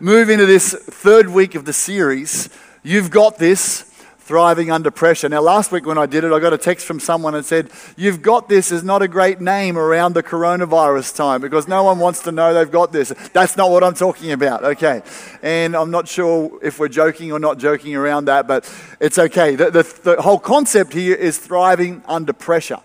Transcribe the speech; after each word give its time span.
move 0.00 0.30
into 0.30 0.46
this 0.46 0.72
third 0.74 1.28
week 1.28 1.56
of 1.56 1.64
the 1.64 1.72
series, 1.72 2.48
You've 2.84 3.10
Got 3.10 3.36
This 3.38 3.82
Thriving 4.20 4.70
Under 4.70 4.92
Pressure. 4.92 5.28
Now, 5.28 5.40
last 5.40 5.72
week 5.72 5.86
when 5.86 5.98
I 5.98 6.06
did 6.06 6.22
it, 6.22 6.32
I 6.32 6.38
got 6.38 6.52
a 6.52 6.58
text 6.58 6.86
from 6.86 7.00
someone 7.00 7.34
and 7.34 7.44
said, 7.44 7.68
You've 7.96 8.22
Got 8.22 8.48
This 8.48 8.70
is 8.70 8.84
not 8.84 9.02
a 9.02 9.08
great 9.08 9.40
name 9.40 9.76
around 9.76 10.12
the 10.12 10.22
coronavirus 10.22 11.16
time 11.16 11.40
because 11.40 11.66
no 11.66 11.82
one 11.82 11.98
wants 11.98 12.22
to 12.22 12.30
know 12.30 12.54
they've 12.54 12.70
got 12.70 12.92
this. 12.92 13.12
That's 13.32 13.56
not 13.56 13.72
what 13.72 13.82
I'm 13.82 13.94
talking 13.94 14.30
about, 14.30 14.62
okay? 14.62 15.02
And 15.42 15.74
I'm 15.74 15.90
not 15.90 16.06
sure 16.06 16.60
if 16.62 16.78
we're 16.78 16.86
joking 16.86 17.32
or 17.32 17.40
not 17.40 17.58
joking 17.58 17.96
around 17.96 18.26
that, 18.26 18.46
but 18.46 18.72
it's 19.00 19.18
okay. 19.18 19.56
The, 19.56 19.72
the, 19.72 20.00
the 20.04 20.22
whole 20.22 20.38
concept 20.38 20.92
here 20.92 21.16
is 21.16 21.38
thriving 21.38 22.04
under 22.06 22.32
pressure. 22.32 22.78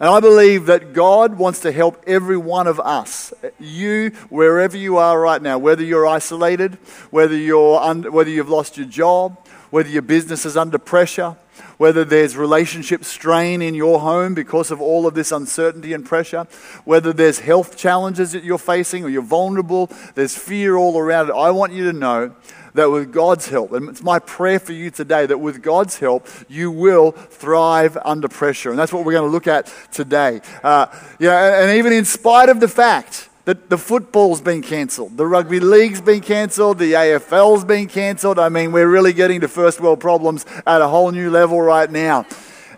And 0.00 0.08
I 0.08 0.20
believe 0.20 0.66
that 0.66 0.92
God 0.92 1.38
wants 1.38 1.60
to 1.60 1.72
help 1.72 2.02
every 2.06 2.36
one 2.36 2.68
of 2.68 2.78
us, 2.78 3.32
you, 3.58 4.10
wherever 4.28 4.76
you 4.76 4.96
are 4.96 5.20
right 5.20 5.42
now, 5.42 5.58
whether 5.58 5.82
you're 5.82 6.06
isolated, 6.06 6.78
whether, 7.10 7.36
you're 7.36 7.80
under, 7.80 8.10
whether 8.10 8.30
you've 8.30 8.48
lost 8.48 8.76
your 8.76 8.86
job, 8.86 9.44
whether 9.70 9.88
your 9.88 10.02
business 10.02 10.46
is 10.46 10.56
under 10.56 10.78
pressure, 10.78 11.36
whether 11.78 12.04
there's 12.04 12.36
relationship 12.36 13.04
strain 13.04 13.62
in 13.62 13.74
your 13.74 14.00
home 14.00 14.34
because 14.34 14.70
of 14.70 14.80
all 14.80 15.06
of 15.06 15.14
this 15.14 15.32
uncertainty 15.32 15.92
and 15.92 16.04
pressure, 16.04 16.46
whether 16.84 17.12
there's 17.12 17.40
health 17.40 17.76
challenges 17.76 18.32
that 18.32 18.44
you're 18.44 18.58
facing 18.58 19.04
or 19.04 19.08
you're 19.08 19.22
vulnerable, 19.22 19.90
there's 20.14 20.36
fear 20.36 20.76
all 20.76 20.98
around 20.98 21.28
it. 21.28 21.32
I 21.32 21.50
want 21.50 21.72
you 21.72 21.84
to 21.84 21.92
know 21.92 22.34
that 22.74 22.90
with 22.90 23.12
God's 23.12 23.48
help, 23.48 23.72
and 23.72 23.88
it's 23.88 24.02
my 24.02 24.18
prayer 24.18 24.58
for 24.58 24.72
you 24.72 24.90
today 24.90 25.26
that 25.26 25.38
with 25.38 25.62
God's 25.62 25.98
help, 25.98 26.28
you 26.48 26.70
will 26.70 27.12
thrive 27.12 27.98
under 28.04 28.28
pressure. 28.28 28.70
And 28.70 28.78
that's 28.78 28.92
what 28.92 29.04
we're 29.04 29.12
going 29.12 29.28
to 29.28 29.32
look 29.32 29.46
at 29.46 29.72
today. 29.90 30.40
Uh, 30.62 30.86
yeah, 31.18 31.62
and 31.62 31.78
even 31.78 31.92
in 31.92 32.04
spite 32.04 32.48
of 32.48 32.60
the 32.60 32.68
fact 32.68 33.27
that 33.48 33.70
the 33.70 33.78
football's 33.78 34.42
been 34.42 34.60
cancelled, 34.60 35.16
the 35.16 35.26
rugby 35.26 35.58
league's 35.58 36.02
been 36.02 36.20
cancelled, 36.20 36.78
the 36.78 36.92
AFL's 36.92 37.64
been 37.64 37.88
cancelled. 37.88 38.38
I 38.38 38.50
mean, 38.50 38.72
we're 38.72 38.86
really 38.86 39.14
getting 39.14 39.40
to 39.40 39.48
first 39.48 39.80
world 39.80 40.00
problems 40.00 40.44
at 40.66 40.82
a 40.82 40.86
whole 40.86 41.10
new 41.12 41.30
level 41.30 41.58
right 41.58 41.90
now. 41.90 42.26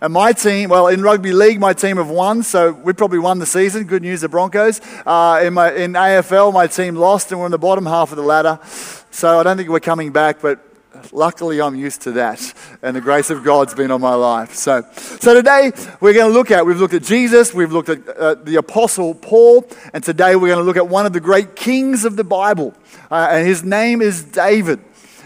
And 0.00 0.12
my 0.12 0.30
team, 0.30 0.70
well, 0.70 0.86
in 0.86 1.02
rugby 1.02 1.32
league, 1.32 1.58
my 1.58 1.72
team 1.72 1.96
have 1.96 2.08
won, 2.08 2.44
so 2.44 2.70
we 2.70 2.92
probably 2.92 3.18
won 3.18 3.41
the 3.41 3.46
season. 3.46 3.82
Good 3.82 4.02
news, 4.02 4.20
the 4.20 4.28
Broncos. 4.28 4.80
Uh, 5.04 5.42
in, 5.42 5.54
my, 5.54 5.72
in 5.72 5.94
AFL, 5.94 6.52
my 6.52 6.68
team 6.68 6.94
lost, 6.94 7.32
and 7.32 7.41
we're 7.41 7.46
in 7.46 7.50
the 7.50 7.58
bottom 7.58 7.84
half 7.84 8.12
of 8.12 8.16
the 8.16 8.22
ladder. 8.22 8.60
So 9.10 9.41
I 9.41 9.42
don't 9.42 9.56
think 9.56 9.70
we're 9.70 9.80
coming 9.80 10.12
back, 10.12 10.41
but 10.41 10.64
luckily 11.12 11.60
I'm 11.60 11.74
used 11.74 12.02
to 12.02 12.12
that. 12.12 12.55
And 12.83 12.96
the 12.96 13.00
grace 13.00 13.30
of 13.30 13.44
God's 13.44 13.74
been 13.74 13.91
on 13.91 14.00
my 14.00 14.14
life. 14.14 14.55
So, 14.55 14.84
so 14.94 15.34
today 15.34 15.72
we're 16.00 16.12
going 16.12 16.30
to 16.30 16.32
look 16.32 16.50
at, 16.50 16.64
we've 16.66 16.80
looked 16.80 16.94
at 16.94 17.02
Jesus, 17.02 17.55
we've 17.55 17.72
looked 17.72 17.88
at 17.88 18.08
uh, 18.08 18.34
the 18.34 18.56
Apostle 18.56 19.14
Paul, 19.14 19.66
and 19.92 20.02
today 20.02 20.36
we're 20.36 20.48
going 20.48 20.58
to 20.58 20.64
look 20.64 20.77
at 20.77 20.88
one 20.88 21.06
of 21.06 21.12
the 21.12 21.20
great 21.20 21.56
kings 21.56 22.05
of 22.05 22.16
the 22.16 22.24
Bible. 22.24 22.74
Uh, 23.10 23.28
and 23.30 23.47
his 23.47 23.62
name 23.62 24.02
is 24.02 24.22
David. 24.24 24.80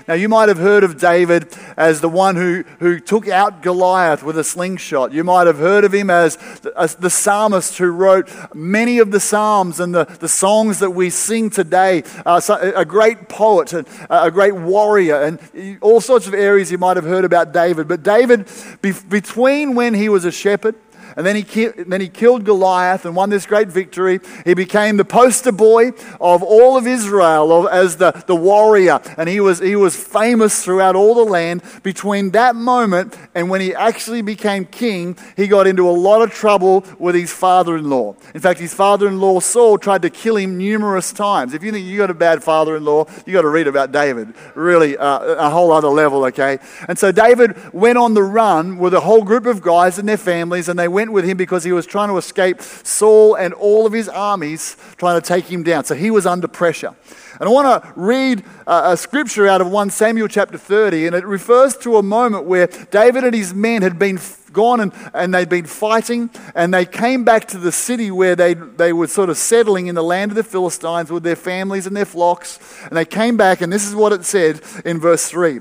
Now, 0.07 0.15
you 0.15 0.29
might 0.29 0.51
have 0.51 0.59
heard 0.59 0.85
of 0.85 0.99
David 0.99 1.49
as 1.77 2.03
the 2.03 2.11
one 2.11 2.37
who, 2.37 2.65
who 2.79 3.01
took 3.01 3.27
out 3.27 3.63
Goliath 3.63 4.23
with 4.23 4.37
a 4.37 4.45
slingshot. 4.45 5.13
You 5.13 5.25
might 5.25 5.47
have 5.47 5.57
heard 5.57 5.83
of 5.85 5.95
him 5.95 6.11
as 6.11 6.37
the, 6.61 6.73
as 6.77 6.97
the 6.97 7.09
psalmist 7.09 7.79
who 7.79 7.91
wrote 7.91 8.31
many 8.55 8.99
of 8.99 9.11
the 9.11 9.21
psalms 9.21 9.81
and 9.81 9.95
the, 9.95 10.05
the 10.05 10.29
songs 10.29 10.81
that 10.81 10.91
we 10.91 11.09
sing 11.09 11.49
today. 11.49 12.03
Uh, 12.27 12.39
so, 12.39 12.57
a 12.77 12.85
great 12.85 13.31
poet, 13.31 13.73
and 13.73 13.89
a 14.11 14.31
great 14.31 14.55
warrior, 14.55 15.23
and 15.23 15.79
all 15.81 16.03
sorts 16.03 16.27
of 16.27 16.35
areas 16.35 16.71
you 16.71 16.77
might 16.79 16.97
have 16.97 17.07
heard 17.07 17.25
about 17.25 17.53
David. 17.53 17.89
But 17.89 18.03
David, 18.03 18.47
be, 18.83 18.93
between 19.09 19.75
when 19.75 19.95
he 19.95 20.11
was 20.11 20.27
a 20.27 20.33
shepherd 20.33 20.75
and 21.17 21.27
then 21.27 21.37
he, 21.37 21.43
ki- 21.43 21.73
then 21.87 22.01
he 22.01 22.09
killed 22.09 22.45
Goliath 22.45 23.05
and 23.05 23.15
won 23.15 23.31
this 23.31 23.47
great 23.47 23.69
victory. 23.69 24.21
He 24.45 24.55
became 24.55 24.97
the 24.97 25.05
poster 25.05 25.53
boy 25.53 25.93
of 26.21 26.43
all 26.43 26.77
of 26.77 26.87
Israel 26.87 27.53
of, 27.53 27.73
as 27.73 27.97
the, 27.97 28.13
the 28.27 28.37
warrior. 28.37 29.01
And 29.17 29.29
he 29.29 29.41
was, 29.41 29.59
he 29.59 29.77
was 29.77 29.97
famous 29.97 30.65
throughout 30.65 30.97
all 30.97 31.15
the 31.15 31.25
land. 31.25 31.63
Between 31.83 32.31
that 32.33 32.57
moment 32.57 33.17
and 33.35 33.51
when 33.51 33.61
he 33.61 33.75
actually 33.75 34.23
became 34.23 34.65
king, 34.65 35.17
he 35.37 35.47
got 35.47 35.67
into 35.67 35.89
a 35.89 35.93
lot 35.93 36.23
of 36.23 36.33
trouble 36.33 36.85
with 36.99 37.15
his 37.15 37.33
father 37.33 37.77
in 37.77 37.91
law. 37.91 38.17
In 38.35 38.41
fact, 38.41 38.61
his 38.61 38.75
father 38.75 39.09
in 39.09 39.21
law, 39.21 39.41
Saul, 39.41 39.79
tried 39.79 40.03
to 40.03 40.11
kill 40.11 40.37
him 40.37 40.59
numerous 40.59 41.13
times. 41.13 41.55
If 41.55 41.63
you 41.63 41.73
think 41.73 41.87
you 41.87 41.99
got 41.99 42.11
a 42.11 42.15
bad 42.15 42.43
father 42.43 42.77
in 42.77 42.85
law, 42.85 43.07
you 43.27 43.33
got 43.33 43.43
to 43.43 43.49
read 43.49 43.67
about 43.67 43.93
David. 43.93 44.35
Really, 44.55 44.97
uh, 44.97 45.21
a 45.21 45.51
whole 45.51 45.73
other 45.73 45.89
level, 45.89 46.25
okay? 46.27 46.59
And 46.89 46.99
so 46.99 47.13
David 47.13 47.73
went 47.73 47.99
on 47.99 48.15
the 48.15 48.23
run 48.23 48.79
with 48.79 48.95
a 48.95 49.01
whole 49.01 49.23
group 49.23 49.47
of 49.47 49.63
guys 49.63 49.99
and 49.99 50.09
their 50.09 50.17
families, 50.17 50.69
and 50.69 50.79
they 50.79 50.89
went 50.95 51.13
with 51.13 51.27
him 51.27 51.37
because 51.37 51.65
he 51.65 51.73
was 51.73 51.85
trying 51.85 52.09
to 52.09 52.17
escape 52.17 52.63
Saul 52.63 53.35
and 53.35 53.53
all 53.53 53.85
of 53.85 53.93
his 53.93 54.09
armies 54.09 54.77
trying 54.97 55.21
to 55.21 55.27
take 55.27 55.45
him 55.45 55.63
down. 55.63 55.85
So 55.85 55.95
he 55.95 56.11
was 56.11 56.25
under 56.25 56.49
pressure. 56.49 56.95
And 57.41 57.49
I 57.49 57.53
want 57.53 57.83
to 57.83 57.93
read 57.97 58.45
uh, 58.67 58.93
a 58.93 58.97
scripture 58.97 59.49
out 59.49 59.61
of 59.61 59.69
1 59.69 59.91
Samuel 59.91 60.29
chapter 60.29 60.57
30, 60.57 61.09
and 61.09 61.17
it 61.17 61.27
refers 61.27 61.77
to 61.79 61.97
a 61.97 62.03
moment 62.03 62.45
where 62.45 62.69
David 62.91 63.25
and 63.25 63.35
his 63.35 63.53
men 63.53 63.83
had 63.83 63.99
been 63.99 64.21
gone 64.53 64.79
and, 64.79 64.93
and 65.13 65.35
they'd 65.35 65.49
been 65.49 65.67
fighting, 65.67 66.31
and 66.55 66.73
they 66.73 66.87
came 66.87 67.25
back 67.25 67.49
to 67.49 67.59
the 67.59 67.73
city 67.73 68.13
where 68.13 68.37
they, 68.37 68.55
they 68.55 68.93
were 68.93 69.09
sort 69.09 69.31
of 69.31 69.37
settling 69.37 69.89
in 69.89 69.97
the 69.97 70.03
land 70.03 70.31
of 70.31 70.37
the 70.37 70.45
Philistines 70.45 71.11
with 71.11 71.25
their 71.25 71.37
families 71.37 71.89
and 71.89 71.97
their 71.97 72.05
flocks. 72.05 72.61
And 72.85 72.97
they 72.97 73.05
came 73.05 73.37
back, 73.37 73.61
and 73.61 73.73
this 73.73 73.87
is 73.87 73.97
what 73.97 74.13
it 74.13 74.25
said 74.25 74.61
in 74.85 75.01
verse 75.01 75.29
3. 75.29 75.59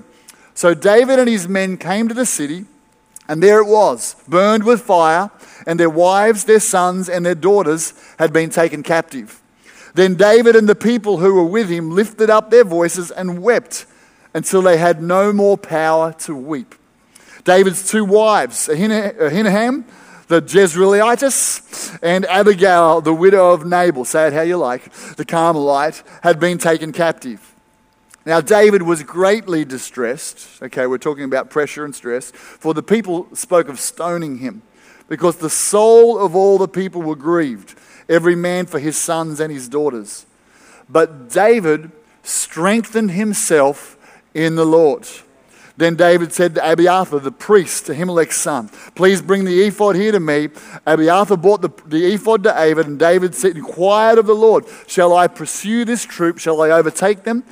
So 0.53 0.75
David 0.75 1.17
and 1.17 1.27
his 1.27 1.47
men 1.47 1.77
came 1.77 2.07
to 2.07 2.13
the 2.13 2.27
city 2.27 2.65
and 3.27 3.41
there 3.41 3.59
it 3.59 3.67
was, 3.67 4.15
burned 4.27 4.63
with 4.63 4.81
fire, 4.81 5.31
and 5.65 5.79
their 5.79 5.89
wives, 5.89 6.43
their 6.43 6.59
sons, 6.59 7.09
and 7.09 7.25
their 7.25 7.35
daughters 7.35 7.93
had 8.19 8.33
been 8.33 8.49
taken 8.49 8.83
captive. 8.83 9.41
Then 9.93 10.15
David 10.15 10.55
and 10.55 10.67
the 10.67 10.75
people 10.75 11.17
who 11.17 11.35
were 11.35 11.45
with 11.45 11.69
him 11.69 11.91
lifted 11.91 12.29
up 12.29 12.49
their 12.49 12.63
voices 12.63 13.11
and 13.11 13.41
wept 13.41 13.85
until 14.33 14.61
they 14.61 14.77
had 14.77 15.01
no 15.01 15.31
more 15.31 15.57
power 15.57 16.13
to 16.19 16.35
weep. 16.35 16.75
David's 17.43 17.89
two 17.89 18.05
wives, 18.05 18.67
Ahinoam, 18.67 19.83
the 20.27 20.41
Jezreelitess, 20.41 21.99
and 22.01 22.25
Abigail, 22.25 23.01
the 23.01 23.13
widow 23.13 23.51
of 23.51 23.65
Nabal, 23.65 24.05
say 24.05 24.27
it 24.27 24.33
how 24.33 24.41
you 24.41 24.57
like, 24.57 24.91
the 25.15 25.25
Carmelite, 25.25 26.01
had 26.23 26.39
been 26.39 26.57
taken 26.57 26.91
captive. 26.91 27.52
Now, 28.25 28.39
David 28.39 28.83
was 28.83 29.03
greatly 29.03 29.65
distressed. 29.65 30.61
Okay, 30.63 30.87
we're 30.87 30.97
talking 30.97 31.25
about 31.25 31.49
pressure 31.49 31.83
and 31.83 31.93
stress. 31.93 32.31
For 32.31 32.73
the 32.73 32.83
people 32.83 33.27
spoke 33.35 33.67
of 33.67 33.79
stoning 33.79 34.37
him, 34.37 34.61
because 35.09 35.37
the 35.37 35.49
soul 35.49 36.17
of 36.17 36.35
all 36.35 36.57
the 36.57 36.67
people 36.67 37.01
were 37.01 37.17
grieved, 37.17 37.77
every 38.07 38.35
man 38.35 38.65
for 38.65 38.79
his 38.79 38.97
sons 38.97 39.39
and 39.41 39.51
his 39.51 39.67
daughters. 39.67 40.25
But 40.87 41.29
David 41.29 41.91
strengthened 42.23 43.11
himself 43.11 43.97
in 44.33 44.55
the 44.55 44.65
Lord. 44.65 45.05
Then 45.75 45.95
David 45.95 46.31
said 46.31 46.55
to 46.55 46.71
Abiathar, 46.71 47.19
the 47.19 47.31
priest, 47.31 47.87
to 47.87 47.93
Ahimelech's 47.93 48.37
son, 48.37 48.69
Please 48.95 49.21
bring 49.21 49.43
the 49.43 49.63
ephod 49.63 49.95
here 49.95 50.11
to 50.11 50.19
me. 50.19 50.49
Abiathar 50.85 51.35
brought 51.35 51.61
the, 51.61 51.71
the 51.87 52.13
ephod 52.13 52.43
to 52.43 52.53
David, 52.53 52.85
and 52.85 52.99
David 52.99 53.33
said, 53.35 53.57
inquired 53.57 54.19
of 54.19 54.27
the 54.27 54.35
Lord, 54.35 54.65
Shall 54.87 55.13
I 55.13 55.27
pursue 55.27 55.83
this 55.83 56.05
troop? 56.05 56.37
Shall 56.37 56.61
I 56.61 56.69
overtake 56.69 57.23
them? 57.23 57.43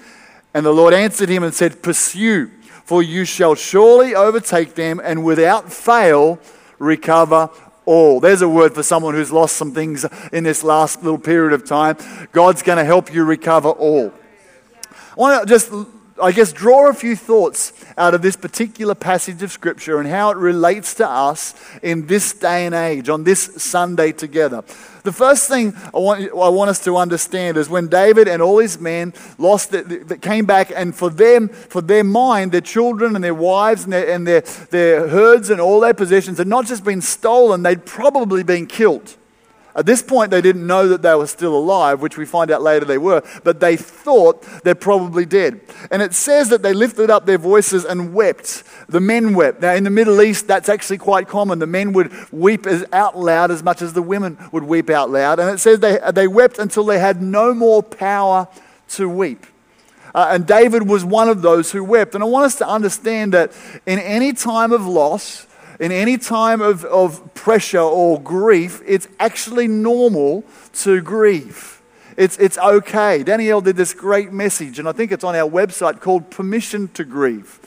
And 0.53 0.65
the 0.65 0.73
Lord 0.73 0.93
answered 0.93 1.29
him 1.29 1.43
and 1.43 1.53
said, 1.53 1.81
Pursue, 1.81 2.51
for 2.83 3.01
you 3.01 3.25
shall 3.25 3.55
surely 3.55 4.15
overtake 4.15 4.75
them 4.75 5.01
and 5.03 5.23
without 5.23 5.71
fail 5.71 6.39
recover 6.77 7.49
all. 7.85 8.19
There's 8.19 8.41
a 8.41 8.49
word 8.49 8.73
for 8.73 8.83
someone 8.83 9.13
who's 9.13 9.31
lost 9.31 9.55
some 9.55 9.73
things 9.73 10.05
in 10.31 10.43
this 10.43 10.63
last 10.63 11.03
little 11.03 11.19
period 11.19 11.53
of 11.53 11.65
time. 11.65 11.97
God's 12.31 12.63
going 12.63 12.77
to 12.77 12.85
help 12.85 13.13
you 13.13 13.23
recover 13.23 13.69
all. 13.69 14.13
I 14.89 15.15
want 15.15 15.41
to 15.41 15.47
just 15.47 15.71
I 16.21 16.31
guess, 16.31 16.53
draw 16.53 16.87
a 16.87 16.93
few 16.93 17.15
thoughts 17.15 17.73
out 17.97 18.13
of 18.13 18.21
this 18.21 18.35
particular 18.35 18.93
passage 18.93 19.41
of 19.41 19.51
Scripture 19.51 19.99
and 19.99 20.07
how 20.07 20.29
it 20.29 20.37
relates 20.37 20.93
to 20.95 21.09
us 21.09 21.55
in 21.81 22.05
this 22.05 22.33
day 22.33 22.67
and 22.67 22.75
age, 22.75 23.09
on 23.09 23.23
this 23.23 23.41
Sunday 23.57 24.11
together. 24.11 24.63
The 25.03 25.11
first 25.11 25.47
thing 25.47 25.73
I 25.93 25.97
want, 25.97 26.21
I 26.21 26.49
want 26.49 26.69
us 26.69 26.83
to 26.83 26.97
understand 26.97 27.57
is 27.57 27.69
when 27.69 27.87
David 27.87 28.27
and 28.27 28.41
all 28.41 28.59
his 28.59 28.79
men 28.79 29.13
lost, 29.37 29.71
that 29.71 30.19
came 30.21 30.45
back, 30.45 30.71
and 30.75 30.95
for 30.95 31.09
them, 31.09 31.49
for 31.49 31.81
their 31.81 32.03
mind, 32.03 32.51
their 32.51 32.61
children 32.61 33.15
and 33.15 33.23
their 33.23 33.33
wives 33.33 33.83
and, 33.83 33.93
their, 33.93 34.09
and 34.09 34.27
their, 34.27 34.41
their 34.69 35.07
herds 35.07 35.49
and 35.49 35.59
all 35.59 35.79
their 35.79 35.93
possessions 35.93 36.37
had 36.37 36.47
not 36.47 36.65
just 36.65 36.83
been 36.83 37.01
stolen, 37.01 37.63
they'd 37.63 37.85
probably 37.85 38.43
been 38.43 38.67
killed. 38.67 39.15
At 39.75 39.85
this 39.85 40.01
point, 40.01 40.31
they 40.31 40.41
didn't 40.41 40.67
know 40.67 40.87
that 40.89 41.01
they 41.01 41.15
were 41.15 41.27
still 41.27 41.55
alive, 41.55 42.01
which 42.01 42.17
we 42.17 42.25
find 42.25 42.51
out 42.51 42.61
later 42.61 42.85
they 42.85 42.97
were, 42.97 43.23
but 43.43 43.59
they 43.59 43.77
thought 43.77 44.41
they're 44.63 44.75
probably 44.75 45.25
dead. 45.25 45.61
And 45.89 46.01
it 46.01 46.13
says 46.13 46.49
that 46.49 46.61
they 46.61 46.73
lifted 46.73 47.09
up 47.09 47.25
their 47.25 47.37
voices 47.37 47.85
and 47.85 48.13
wept. 48.13 48.63
The 48.89 48.99
men 48.99 49.33
wept. 49.33 49.61
Now, 49.61 49.73
in 49.73 49.83
the 49.83 49.89
Middle 49.89 50.21
East, 50.21 50.47
that's 50.47 50.67
actually 50.67 50.97
quite 50.97 51.27
common. 51.27 51.59
The 51.59 51.67
men 51.67 51.93
would 51.93 52.11
weep 52.31 52.65
as 52.65 52.85
out 52.91 53.17
loud 53.17 53.51
as 53.51 53.63
much 53.63 53.81
as 53.81 53.93
the 53.93 54.01
women 54.01 54.37
would 54.51 54.63
weep 54.63 54.89
out 54.89 55.09
loud. 55.09 55.39
And 55.39 55.49
it 55.49 55.59
says 55.59 55.79
they, 55.79 55.99
they 56.13 56.27
wept 56.27 56.59
until 56.59 56.83
they 56.83 56.99
had 56.99 57.21
no 57.21 57.53
more 57.53 57.81
power 57.81 58.47
to 58.89 59.07
weep. 59.07 59.45
Uh, 60.13 60.29
and 60.31 60.45
David 60.45 60.87
was 60.87 61.05
one 61.05 61.29
of 61.29 61.41
those 61.41 61.71
who 61.71 61.83
wept. 61.83 62.15
And 62.15 62.23
I 62.23 62.27
want 62.27 62.45
us 62.45 62.55
to 62.55 62.67
understand 62.67 63.33
that 63.33 63.53
in 63.85 63.99
any 63.99 64.33
time 64.33 64.71
of 64.71 64.85
loss, 64.85 65.47
in 65.81 65.91
any 65.91 66.15
time 66.19 66.61
of, 66.61 66.85
of 66.85 67.33
pressure 67.33 67.79
or 67.79 68.21
grief, 68.21 68.83
it's 68.85 69.07
actually 69.19 69.67
normal 69.67 70.43
to 70.73 71.01
grieve. 71.01 71.81
It's, 72.15 72.37
it's 72.37 72.59
okay. 72.59 73.23
Danielle 73.23 73.61
did 73.61 73.77
this 73.77 73.95
great 73.95 74.31
message, 74.31 74.77
and 74.77 74.87
I 74.87 74.91
think 74.91 75.11
it's 75.11 75.23
on 75.23 75.35
our 75.35 75.49
website 75.49 75.99
called 75.99 76.29
Permission 76.29 76.87
to 76.89 77.03
Grieve. 77.03 77.59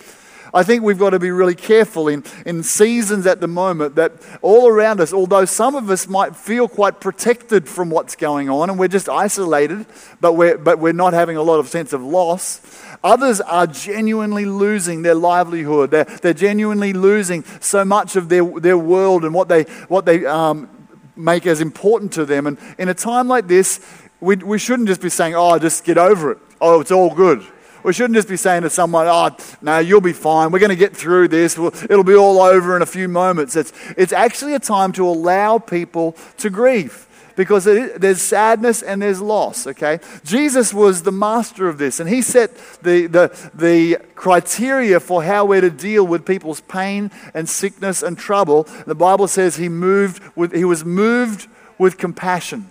I 0.54 0.62
think 0.62 0.84
we've 0.84 0.98
got 0.98 1.10
to 1.10 1.18
be 1.18 1.32
really 1.32 1.56
careful 1.56 2.06
in, 2.06 2.22
in 2.46 2.62
seasons 2.62 3.26
at 3.26 3.40
the 3.40 3.48
moment 3.48 3.96
that 3.96 4.12
all 4.40 4.68
around 4.68 5.00
us, 5.00 5.12
although 5.12 5.44
some 5.44 5.74
of 5.74 5.90
us 5.90 6.06
might 6.06 6.36
feel 6.36 6.68
quite 6.68 7.00
protected 7.00 7.68
from 7.68 7.90
what's 7.90 8.14
going 8.14 8.48
on 8.48 8.70
and 8.70 8.78
we're 8.78 8.86
just 8.86 9.08
isolated, 9.08 9.84
but 10.20 10.34
we're, 10.34 10.56
but 10.56 10.78
we're 10.78 10.92
not 10.92 11.12
having 11.12 11.36
a 11.36 11.42
lot 11.42 11.58
of 11.58 11.66
sense 11.66 11.92
of 11.92 12.02
loss, 12.02 12.60
others 13.02 13.40
are 13.40 13.66
genuinely 13.66 14.44
losing 14.44 15.02
their 15.02 15.16
livelihood. 15.16 15.90
They're, 15.90 16.04
they're 16.04 16.32
genuinely 16.32 16.92
losing 16.92 17.42
so 17.58 17.84
much 17.84 18.14
of 18.14 18.28
their, 18.28 18.44
their 18.44 18.78
world 18.78 19.24
and 19.24 19.34
what 19.34 19.48
they, 19.48 19.64
what 19.88 20.06
they 20.06 20.24
um, 20.24 20.70
make 21.16 21.46
as 21.46 21.60
important 21.60 22.12
to 22.12 22.24
them. 22.24 22.46
And 22.46 22.58
in 22.78 22.88
a 22.88 22.94
time 22.94 23.26
like 23.26 23.48
this, 23.48 23.84
we, 24.20 24.36
we 24.36 24.60
shouldn't 24.60 24.86
just 24.86 25.00
be 25.00 25.08
saying, 25.08 25.34
oh, 25.34 25.58
just 25.58 25.82
get 25.82 25.98
over 25.98 26.30
it. 26.30 26.38
Oh, 26.60 26.80
it's 26.80 26.92
all 26.92 27.12
good. 27.12 27.44
We 27.84 27.92
shouldn't 27.92 28.14
just 28.14 28.28
be 28.28 28.38
saying 28.38 28.62
to 28.62 28.70
someone, 28.70 29.06
oh, 29.06 29.36
no, 29.60 29.78
you'll 29.78 30.00
be 30.00 30.14
fine. 30.14 30.50
We're 30.50 30.58
going 30.58 30.70
to 30.70 30.76
get 30.76 30.96
through 30.96 31.28
this. 31.28 31.58
it'll 31.58 32.02
be 32.02 32.14
all 32.14 32.40
over 32.40 32.74
in 32.74 32.82
a 32.82 32.86
few 32.86 33.08
moments. 33.08 33.56
It's, 33.56 33.72
it's 33.96 34.12
actually 34.12 34.54
a 34.54 34.58
time 34.58 34.92
to 34.92 35.06
allow 35.06 35.58
people 35.58 36.16
to 36.38 36.48
grieve 36.48 37.06
because 37.36 37.64
there's 37.64 38.22
sadness 38.22 38.82
and 38.82 39.02
there's 39.02 39.20
loss, 39.20 39.66
okay? 39.66 39.98
Jesus 40.24 40.72
was 40.72 41.02
the 41.02 41.12
master 41.12 41.68
of 41.68 41.78
this, 41.78 42.00
and 42.00 42.08
he 42.08 42.22
set 42.22 42.56
the, 42.82 43.06
the, 43.06 43.50
the 43.52 43.96
criteria 44.14 45.00
for 45.00 45.24
how 45.24 45.44
we're 45.44 45.60
to 45.60 45.70
deal 45.70 46.06
with 46.06 46.24
people's 46.24 46.60
pain 46.62 47.10
and 47.34 47.48
sickness 47.48 48.02
and 48.02 48.16
trouble. 48.16 48.64
The 48.86 48.94
Bible 48.94 49.28
says 49.28 49.56
he, 49.56 49.68
moved 49.68 50.22
with, 50.36 50.54
he 50.54 50.64
was 50.64 50.84
moved 50.84 51.48
with 51.76 51.98
compassion. 51.98 52.68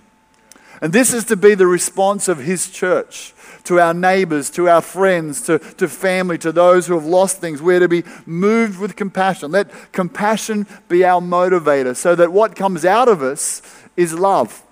And 0.82 0.92
this 0.92 1.14
is 1.14 1.26
to 1.26 1.36
be 1.36 1.56
the 1.56 1.68
response 1.68 2.28
of 2.28 2.40
his 2.40 2.70
church 2.70 3.34
to 3.66 3.80
our 3.80 3.94
neighbors, 3.94 4.50
to 4.52 4.70
our 4.70 4.82
friends, 4.82 5.42
to, 5.44 5.60
to 5.60 5.88
family, 5.88 6.38
to 6.40 6.52
those 6.52 6.88
who 6.88 6.94
have 6.94 7.06
lost 7.06 7.38
things. 7.38 7.62
We're 7.62 7.80
to 7.80 7.88
be 7.88 8.04
moved 8.26 8.80
with 8.80 8.96
compassion. 8.96 9.52
Let 9.52 9.70
compassion 9.92 10.68
be 10.88 11.06
our 11.06 11.22
motivator 11.22 11.96
so 11.96 12.16
that 12.16 12.32
what 12.32 12.56
comes 12.56 12.86
out 12.86 13.08
of 13.08 13.22
us 13.22 13.62
is 13.96 14.14
love. 14.14 14.64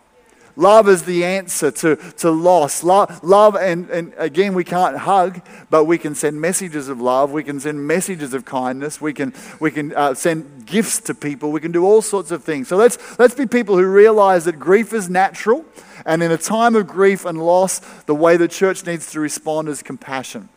Love 0.55 0.89
is 0.89 1.03
the 1.03 1.23
answer 1.23 1.71
to, 1.71 1.95
to 2.17 2.31
loss. 2.31 2.83
Love, 2.83 3.23
love 3.23 3.55
and, 3.55 3.89
and 3.89 4.13
again, 4.17 4.53
we 4.53 4.63
can't 4.63 4.97
hug, 4.97 5.41
but 5.69 5.85
we 5.85 5.97
can 5.97 6.15
send 6.15 6.39
messages 6.39 6.89
of 6.89 6.99
love. 6.99 7.31
We 7.31 7.43
can 7.43 7.59
send 7.59 7.85
messages 7.87 8.33
of 8.33 8.45
kindness. 8.45 8.99
We 8.99 9.13
can, 9.13 9.33
we 9.59 9.71
can 9.71 9.95
uh, 9.95 10.13
send 10.13 10.65
gifts 10.65 10.99
to 11.01 11.13
people. 11.13 11.51
We 11.51 11.61
can 11.61 11.71
do 11.71 11.85
all 11.85 12.01
sorts 12.01 12.31
of 12.31 12.43
things. 12.43 12.67
So 12.67 12.77
let's, 12.77 12.97
let's 13.19 13.35
be 13.35 13.45
people 13.45 13.77
who 13.77 13.85
realize 13.85 14.45
that 14.45 14.59
grief 14.59 14.93
is 14.93 15.09
natural 15.09 15.65
and 16.05 16.23
in 16.23 16.31
a 16.31 16.37
time 16.37 16.75
of 16.75 16.87
grief 16.87 17.25
and 17.25 17.41
loss, 17.43 17.79
the 18.05 18.15
way 18.15 18.37
the 18.37 18.47
church 18.47 18.85
needs 18.85 19.11
to 19.11 19.19
respond 19.19 19.67
is 19.67 19.83
compassion. 19.83 20.49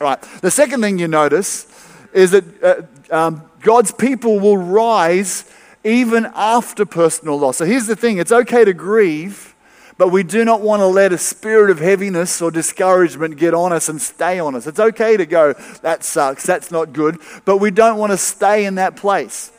All 0.00 0.06
right. 0.06 0.20
The 0.40 0.50
second 0.50 0.80
thing 0.80 0.98
you 0.98 1.08
notice 1.08 1.66
is 2.12 2.32
that 2.32 2.62
uh, 2.62 3.14
um, 3.14 3.50
God's 3.60 3.92
people 3.92 4.40
will 4.40 4.56
rise 4.56 5.44
even 5.84 6.26
after 6.34 6.84
personal 6.84 7.38
loss. 7.38 7.58
So 7.58 7.64
here's 7.64 7.86
the 7.86 7.96
thing 7.96 8.18
it's 8.18 8.32
okay 8.32 8.64
to 8.64 8.72
grieve, 8.72 9.54
but 9.96 10.08
we 10.08 10.22
do 10.22 10.44
not 10.44 10.60
want 10.60 10.80
to 10.80 10.86
let 10.86 11.12
a 11.12 11.18
spirit 11.18 11.70
of 11.70 11.78
heaviness 11.78 12.40
or 12.40 12.50
discouragement 12.50 13.36
get 13.36 13.54
on 13.54 13.72
us 13.72 13.88
and 13.88 14.00
stay 14.00 14.38
on 14.38 14.54
us. 14.54 14.66
It's 14.66 14.80
okay 14.80 15.16
to 15.16 15.26
go, 15.26 15.54
that 15.82 16.04
sucks, 16.04 16.44
that's 16.44 16.70
not 16.70 16.92
good, 16.92 17.18
but 17.44 17.58
we 17.58 17.70
don't 17.70 17.98
want 17.98 18.12
to 18.12 18.18
stay 18.18 18.64
in 18.64 18.76
that 18.76 18.96
place. 18.96 19.52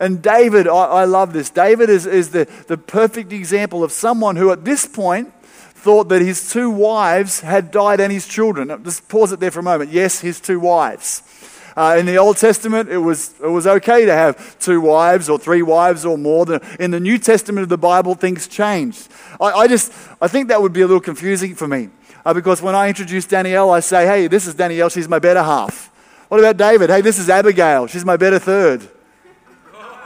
And 0.00 0.22
David, 0.22 0.66
I, 0.66 0.72
I 0.72 1.04
love 1.04 1.32
this. 1.32 1.50
David 1.50 1.90
is, 1.90 2.06
is 2.06 2.30
the, 2.30 2.48
the 2.68 2.78
perfect 2.78 3.32
example 3.32 3.84
of 3.84 3.92
someone 3.92 4.36
who, 4.36 4.50
at 4.50 4.64
this 4.64 4.86
point, 4.86 5.32
thought 5.80 6.08
that 6.08 6.22
his 6.22 6.50
two 6.50 6.70
wives 6.70 7.40
had 7.40 7.70
died 7.70 8.00
and 8.00 8.12
his 8.12 8.26
children. 8.26 8.82
Just 8.82 9.08
pause 9.08 9.32
it 9.32 9.40
there 9.40 9.50
for 9.50 9.60
a 9.60 9.62
moment. 9.62 9.90
Yes, 9.90 10.20
his 10.20 10.40
two 10.40 10.60
wives. 10.60 11.22
Uh, 11.80 11.96
in 11.96 12.04
the 12.04 12.18
Old 12.18 12.36
Testament, 12.36 12.90
it 12.90 12.98
was, 12.98 13.32
it 13.42 13.48
was 13.48 13.66
okay 13.66 14.04
to 14.04 14.12
have 14.12 14.58
two 14.58 14.82
wives 14.82 15.30
or 15.30 15.38
three 15.38 15.62
wives 15.62 16.04
or 16.04 16.18
more. 16.18 16.44
In 16.78 16.90
the 16.90 17.00
New 17.00 17.16
Testament 17.16 17.62
of 17.62 17.70
the 17.70 17.78
Bible, 17.78 18.14
things 18.14 18.46
changed. 18.46 19.08
I, 19.40 19.46
I 19.46 19.66
just, 19.66 19.90
I 20.20 20.28
think 20.28 20.48
that 20.48 20.60
would 20.60 20.74
be 20.74 20.82
a 20.82 20.86
little 20.86 21.00
confusing 21.00 21.54
for 21.54 21.66
me. 21.66 21.88
Uh, 22.22 22.34
because 22.34 22.60
when 22.60 22.74
I 22.74 22.88
introduce 22.88 23.24
Danielle, 23.24 23.70
I 23.70 23.80
say, 23.80 24.04
hey, 24.04 24.26
this 24.26 24.46
is 24.46 24.52
Danielle, 24.52 24.90
she's 24.90 25.08
my 25.08 25.18
better 25.18 25.42
half. 25.42 25.86
What 26.28 26.38
about 26.38 26.58
David? 26.58 26.90
Hey, 26.90 27.00
this 27.00 27.18
is 27.18 27.30
Abigail, 27.30 27.86
she's 27.86 28.04
my 28.04 28.18
better 28.18 28.38
third. 28.38 28.86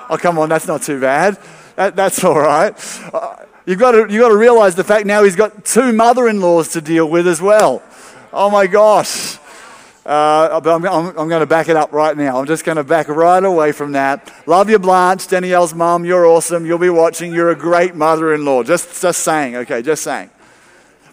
Oh, 0.08 0.16
come 0.16 0.38
on, 0.38 0.48
that's 0.48 0.68
not 0.68 0.82
too 0.82 1.00
bad. 1.00 1.36
That, 1.74 1.96
that's 1.96 2.22
all 2.22 2.38
right. 2.38 2.72
Uh, 3.12 3.34
you've 3.66 3.80
got, 3.80 3.90
to, 3.90 4.06
you've 4.08 4.22
got 4.22 4.28
to 4.28 4.36
realize 4.36 4.76
the 4.76 4.84
fact 4.84 5.06
now 5.06 5.24
he's 5.24 5.34
got 5.34 5.64
two 5.64 5.92
mother 5.92 6.28
in 6.28 6.40
laws 6.40 6.68
to 6.74 6.80
deal 6.80 7.10
with 7.10 7.26
as 7.26 7.42
well. 7.42 7.82
Oh 8.32 8.48
my 8.48 8.68
gosh. 8.68 9.33
Uh, 10.04 10.60
but 10.60 10.74
I'm, 10.74 10.84
I'm, 10.84 11.18
I'm, 11.18 11.28
going 11.28 11.40
to 11.40 11.46
back 11.46 11.70
it 11.70 11.76
up 11.76 11.92
right 11.92 12.14
now. 12.14 12.38
I'm 12.38 12.46
just 12.46 12.64
going 12.64 12.76
to 12.76 12.84
back 12.84 13.08
right 13.08 13.42
away 13.42 13.72
from 13.72 13.92
that. 13.92 14.30
Love 14.46 14.68
you, 14.68 14.78
Blanche, 14.78 15.26
Danielle's 15.28 15.72
mom. 15.72 16.04
You're 16.04 16.26
awesome. 16.26 16.66
You'll 16.66 16.78
be 16.78 16.90
watching. 16.90 17.32
You're 17.32 17.50
a 17.50 17.56
great 17.56 17.94
mother 17.94 18.34
in 18.34 18.44
law. 18.44 18.62
Just, 18.62 19.00
just 19.00 19.22
saying, 19.22 19.56
okay, 19.56 19.80
just 19.80 20.02
saying. 20.02 20.30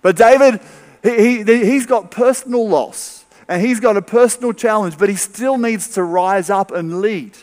But 0.01 0.17
David, 0.17 0.59
he, 1.03 1.43
he, 1.43 1.65
he's 1.65 1.85
got 1.85 2.11
personal 2.11 2.67
loss 2.67 3.23
and 3.47 3.61
he's 3.61 3.79
got 3.79 3.95
a 3.95 4.01
personal 4.01 4.51
challenge, 4.51 4.97
but 4.97 5.07
he 5.07 5.15
still 5.15 5.57
needs 5.57 5.89
to 5.95 6.03
rise 6.03 6.49
up 6.49 6.71
and 6.71 6.99
lead. 7.01 7.37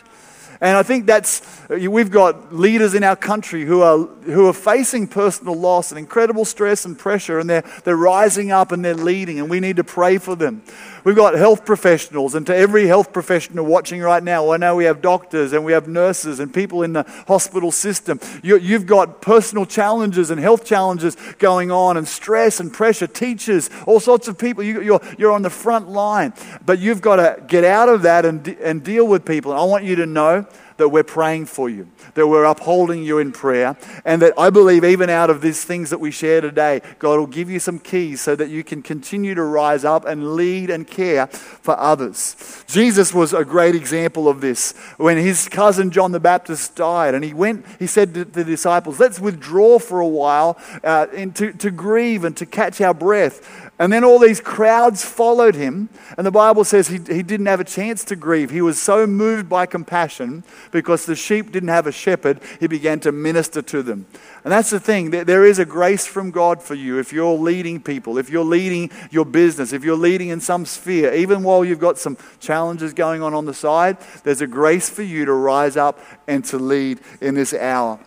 And 0.61 0.75
I 0.75 0.83
think 0.83 1.05
that's, 1.05 1.41
we've 1.69 2.11
got 2.11 2.53
leaders 2.53 2.93
in 2.93 3.03
our 3.03 3.15
country 3.15 3.63
who 3.63 3.81
are, 3.81 3.97
who 3.97 4.47
are 4.47 4.53
facing 4.53 5.07
personal 5.07 5.55
loss 5.55 5.91
and 5.91 5.97
incredible 5.97 6.43
stress 6.43 6.83
and 6.83 6.99
pressure, 6.99 7.39
and 7.39 7.49
they're, 7.49 7.63
they're 7.85 7.95
rising 7.95 8.51
up 8.51 8.73
and 8.73 8.83
they're 8.83 8.93
leading, 8.93 9.39
and 9.39 9.49
we 9.49 9.61
need 9.61 9.77
to 9.77 9.85
pray 9.85 10.17
for 10.17 10.35
them. 10.35 10.61
We've 11.03 11.15
got 11.15 11.33
health 11.35 11.65
professionals, 11.65 12.35
and 12.35 12.45
to 12.47 12.55
every 12.55 12.87
health 12.87 13.13
professional 13.13 13.65
watching 13.65 14.01
right 14.01 14.23
now, 14.23 14.51
I 14.51 14.57
know 14.57 14.75
we 14.75 14.85
have 14.85 15.01
doctors 15.01 15.53
and 15.53 15.63
we 15.63 15.71
have 15.71 15.87
nurses 15.87 16.39
and 16.39 16.53
people 16.53 16.83
in 16.83 16.93
the 16.93 17.03
hospital 17.27 17.71
system. 17.71 18.19
You, 18.43 18.57
you've 18.57 18.85
got 18.85 19.21
personal 19.21 19.65
challenges 19.65 20.31
and 20.31 20.39
health 20.39 20.65
challenges 20.65 21.15
going 21.37 21.71
on, 21.71 21.97
and 21.97 22.07
stress 22.07 22.59
and 22.59 22.71
pressure, 22.71 23.07
teachers, 23.07 23.69
all 23.85 23.99
sorts 23.99 24.27
of 24.27 24.37
people. 24.37 24.63
You, 24.63 24.81
you're, 24.81 25.01
you're 25.17 25.31
on 25.31 25.41
the 25.41 25.49
front 25.49 25.89
line, 25.89 26.33
but 26.65 26.79
you've 26.79 27.01
got 27.01 27.17
to 27.17 27.41
get 27.47 27.63
out 27.63 27.89
of 27.89 28.01
that 28.03 28.25
and, 28.25 28.47
and 28.47 28.83
deal 28.83 29.07
with 29.07 29.25
people. 29.25 29.51
And 29.51 29.59
I 29.59 29.63
want 29.63 29.83
you 29.83 29.95
to 29.97 30.05
know 30.05 30.45
that 30.79 30.89
we're 30.89 31.03
praying 31.03 31.45
for 31.45 31.69
you, 31.69 31.87
that 32.15 32.25
we're 32.25 32.45
upholding 32.45 33.03
you 33.03 33.19
in 33.19 33.31
prayer, 33.31 33.77
and 34.05 34.21
that 34.21 34.33
I 34.37 34.49
believe 34.49 34.83
even 34.83 35.09
out 35.09 35.29
of 35.29 35.41
these 35.41 35.63
things 35.63 35.91
that 35.91 35.99
we 35.99 36.09
share 36.09 36.41
today, 36.41 36.81
God 36.97 37.19
will 37.19 37.27
give 37.27 37.49
you 37.49 37.59
some 37.59 37.79
keys 37.79 38.21
so 38.21 38.35
that 38.35 38.49
you 38.49 38.63
can 38.63 38.81
continue 38.81 39.35
to 39.35 39.43
rise 39.43 39.85
up 39.85 40.05
and 40.05 40.35
lead 40.35 40.69
and 40.69 40.87
care 40.87 41.27
for 41.27 41.77
others. 41.77 42.63
Jesus 42.67 43.13
was 43.13 43.33
a 43.33 43.45
great 43.45 43.75
example 43.75 44.27
of 44.27 44.41
this. 44.41 44.71
When 44.97 45.17
his 45.17 45.47
cousin 45.49 45.91
John 45.91 46.11
the 46.11 46.19
Baptist 46.19 46.75
died, 46.75 47.13
and 47.13 47.23
he 47.23 47.33
went, 47.33 47.65
he 47.77 47.87
said 47.87 48.13
to 48.13 48.25
the 48.25 48.43
disciples, 48.43 48.99
Let's 48.99 49.19
withdraw 49.19 49.79
for 49.79 49.99
a 49.99 50.07
while 50.07 50.57
uh, 50.83 51.05
to, 51.07 51.53
to 51.53 51.71
grieve 51.71 52.23
and 52.23 52.35
to 52.37 52.45
catch 52.45 52.81
our 52.81 52.93
breath. 52.93 53.68
And 53.79 53.93
then 53.93 54.03
all 54.03 54.19
these 54.19 54.41
crowds 54.41 55.05
followed 55.05 55.55
him. 55.55 55.87
And 56.17 56.27
the 56.27 56.31
Bible 56.31 56.65
says 56.65 56.89
he, 56.89 56.97
he 56.97 57.23
didn't 57.23 57.45
have 57.45 57.61
a 57.61 57.65
chance 57.65 58.03
to 58.05 58.15
grieve. 58.17 58.49
He 58.49 58.61
was 58.61 58.79
so 58.79 59.07
moved 59.07 59.47
by 59.47 59.65
compassion 59.65 60.43
because 60.71 61.05
the 61.05 61.15
sheep 61.15 61.53
didn't 61.53 61.69
have 61.69 61.87
a 61.87 61.91
shepherd, 61.93 62.41
he 62.59 62.67
began 62.67 62.99
to 62.99 63.13
minister 63.13 63.61
to 63.61 63.81
them. 63.81 64.05
And 64.43 64.51
that's 64.51 64.69
the 64.69 64.81
thing. 64.81 65.11
There 65.11 65.45
is 65.45 65.59
a 65.59 65.65
grace 65.65 66.05
from 66.05 66.31
God 66.31 66.61
for 66.61 66.75
you 66.75 66.99
if 66.99 67.13
you're 67.13 67.37
leading 67.37 67.81
people, 67.81 68.17
if 68.17 68.29
you're 68.29 68.43
leading 68.43 68.91
your 69.11 69.25
business, 69.25 69.71
if 69.71 69.85
you're 69.85 69.95
leading 69.95 70.27
in 70.27 70.41
some 70.41 70.65
sphere, 70.65 71.13
even 71.13 71.43
while 71.43 71.63
you've 71.63 71.79
got 71.79 71.97
some 71.97 72.17
challenges 72.41 72.93
going 72.93 73.21
on 73.21 73.33
on 73.33 73.45
the 73.45 73.53
side, 73.53 73.97
there's 74.23 74.41
a 74.41 74.47
grace 74.47 74.89
for 74.89 75.03
you 75.03 75.23
to 75.23 75.33
rise 75.33 75.77
up 75.77 75.99
and 76.27 76.43
to 76.45 76.57
lead 76.57 76.99
in 77.21 77.33
this 77.35 77.53
hour. 77.53 77.99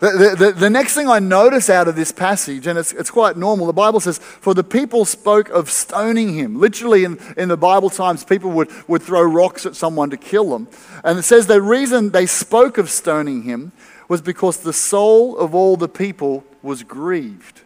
The, 0.00 0.34
the, 0.38 0.52
the, 0.52 0.70
next 0.70 0.94
thing 0.94 1.10
I 1.10 1.18
notice 1.18 1.68
out 1.68 1.86
of 1.86 1.94
this 1.94 2.10
passage, 2.10 2.66
and 2.66 2.78
it's, 2.78 2.92
it's 2.92 3.10
quite 3.10 3.36
normal, 3.36 3.66
the 3.66 3.74
Bible 3.74 4.00
says, 4.00 4.16
For 4.16 4.54
the 4.54 4.64
people 4.64 5.04
spoke 5.04 5.50
of 5.50 5.68
stoning 5.68 6.32
him. 6.32 6.58
Literally, 6.58 7.04
in, 7.04 7.18
in 7.36 7.50
the 7.50 7.58
Bible 7.58 7.90
times, 7.90 8.24
people 8.24 8.50
would, 8.52 8.70
would 8.88 9.02
throw 9.02 9.22
rocks 9.22 9.66
at 9.66 9.76
someone 9.76 10.08
to 10.08 10.16
kill 10.16 10.48
them. 10.48 10.68
And 11.04 11.18
it 11.18 11.22
says 11.22 11.46
the 11.46 11.60
reason 11.60 12.10
they 12.10 12.24
spoke 12.24 12.78
of 12.78 12.88
stoning 12.88 13.42
him 13.42 13.72
was 14.08 14.22
because 14.22 14.56
the 14.56 14.72
soul 14.72 15.36
of 15.36 15.54
all 15.54 15.76
the 15.76 15.88
people 15.88 16.44
was 16.62 16.82
grieved. 16.82 17.60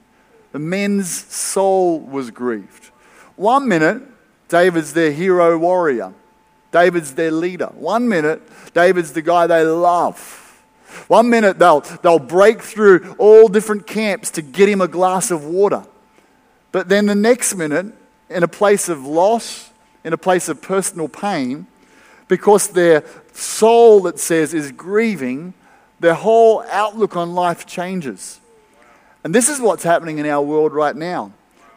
The 0.51 0.59
men's 0.59 1.11
soul 1.33 2.01
was 2.01 2.33
grieved. 2.33 2.87
One 3.37 3.69
minute, 3.69 4.03
David's 4.49 4.93
their 4.93 5.13
hero 5.13 5.57
warrior, 5.57 6.13
David's 6.73 7.15
their 7.15 7.31
leader. 7.31 7.67
One 7.75 8.09
minute, 8.09 8.43
David's 8.75 9.13
the 9.13 9.23
guy 9.23 9.47
they 9.47 9.63
love. 9.63 10.44
One 11.09 11.31
minute 11.31 11.59
they'll, 11.59 11.81
they'll 11.81 12.19
break 12.19 12.63
through 12.63 13.15
all 13.19 13.49
different 13.49 13.87
camps 13.87 14.31
to 14.33 14.43
get 14.43 14.69
him 14.69 14.81
a 14.81 14.89
glass 14.89 15.31
of 15.31 15.45
water. 15.45 15.85
But 16.73 16.89
then 16.89 17.07
the 17.07 17.15
next 17.15 17.55
minute, 17.55 17.87
in 18.29 18.43
a 18.43 18.49
place 18.49 18.89
of 18.89 19.07
loss, 19.07 19.71
in 20.03 20.13
a 20.13 20.19
place 20.19 20.49
of 20.49 20.61
personal 20.61 21.09
pain, 21.09 21.67
because 22.29 22.69
their 22.69 23.05
soul, 23.33 24.07
it 24.07 24.19
says, 24.19 24.55
is 24.55 24.73
grieving, 24.73 25.55
their 26.01 26.15
whole 26.15 26.65
outlook 26.71 27.17
on 27.17 27.35
life 27.35 27.67
changes. 27.67 28.41
And 29.23 29.35
this 29.35 29.49
is 29.49 29.61
what's 29.61 29.83
happening 29.83 30.19
in 30.19 30.27
our 30.27 30.43
world 30.43 30.73
right 30.73 30.95
now. 30.95 31.33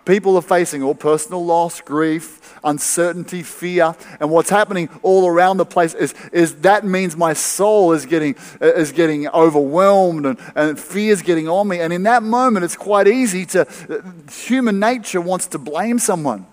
People 0.07 0.37
are 0.37 0.41
facing 0.41 0.83
all 0.83 0.95
personal 0.95 1.43
loss, 1.43 1.81
grief, 1.81 2.57
uncertainty, 2.63 3.43
fear. 3.43 3.93
And 4.21 4.29
what's 4.29 4.49
happening 4.49 4.87
all 5.03 5.27
around 5.27 5.57
the 5.57 5.65
place 5.65 5.93
is, 5.93 6.15
is 6.31 6.55
that 6.61 6.85
means 6.85 7.17
my 7.17 7.33
soul 7.33 7.91
is 7.91 8.05
getting, 8.05 8.37
is 8.61 8.93
getting 8.93 9.27
overwhelmed 9.27 10.25
and, 10.25 10.39
and 10.55 10.79
fear 10.79 11.11
is 11.11 11.21
getting 11.21 11.49
on 11.49 11.67
me. 11.67 11.81
And 11.81 11.91
in 11.91 12.03
that 12.03 12.23
moment, 12.23 12.63
it's 12.63 12.77
quite 12.77 13.09
easy 13.09 13.45
to, 13.47 13.67
human 14.31 14.79
nature 14.79 15.19
wants 15.19 15.47
to 15.47 15.57
blame 15.57 15.99
someone. 15.99 16.47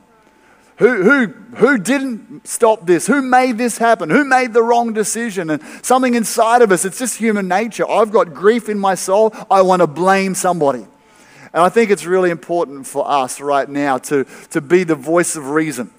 Who, 0.78 1.04
who, 1.04 1.26
who 1.54 1.78
didn't 1.78 2.48
stop 2.48 2.84
this? 2.84 3.06
Who 3.06 3.22
made 3.22 3.56
this 3.56 3.78
happen? 3.78 4.10
Who 4.10 4.24
made 4.24 4.52
the 4.52 4.64
wrong 4.64 4.92
decision? 4.92 5.50
And 5.50 5.62
something 5.80 6.14
inside 6.14 6.62
of 6.62 6.72
us, 6.72 6.84
it's 6.84 6.98
just 6.98 7.18
human 7.18 7.46
nature. 7.46 7.88
I've 7.88 8.10
got 8.10 8.34
grief 8.34 8.68
in 8.68 8.80
my 8.80 8.96
soul. 8.96 9.32
I 9.48 9.62
want 9.62 9.80
to 9.80 9.86
blame 9.86 10.34
somebody. 10.34 10.88
And 11.54 11.62
I 11.62 11.68
think 11.68 11.92
it's 11.92 12.04
really 12.04 12.30
important 12.30 12.84
for 12.84 13.08
us 13.08 13.40
right 13.40 13.68
now 13.68 13.98
to, 13.98 14.24
to 14.50 14.60
be 14.60 14.82
the 14.82 14.96
voice 14.96 15.36
of 15.36 15.50
reason. 15.50 15.92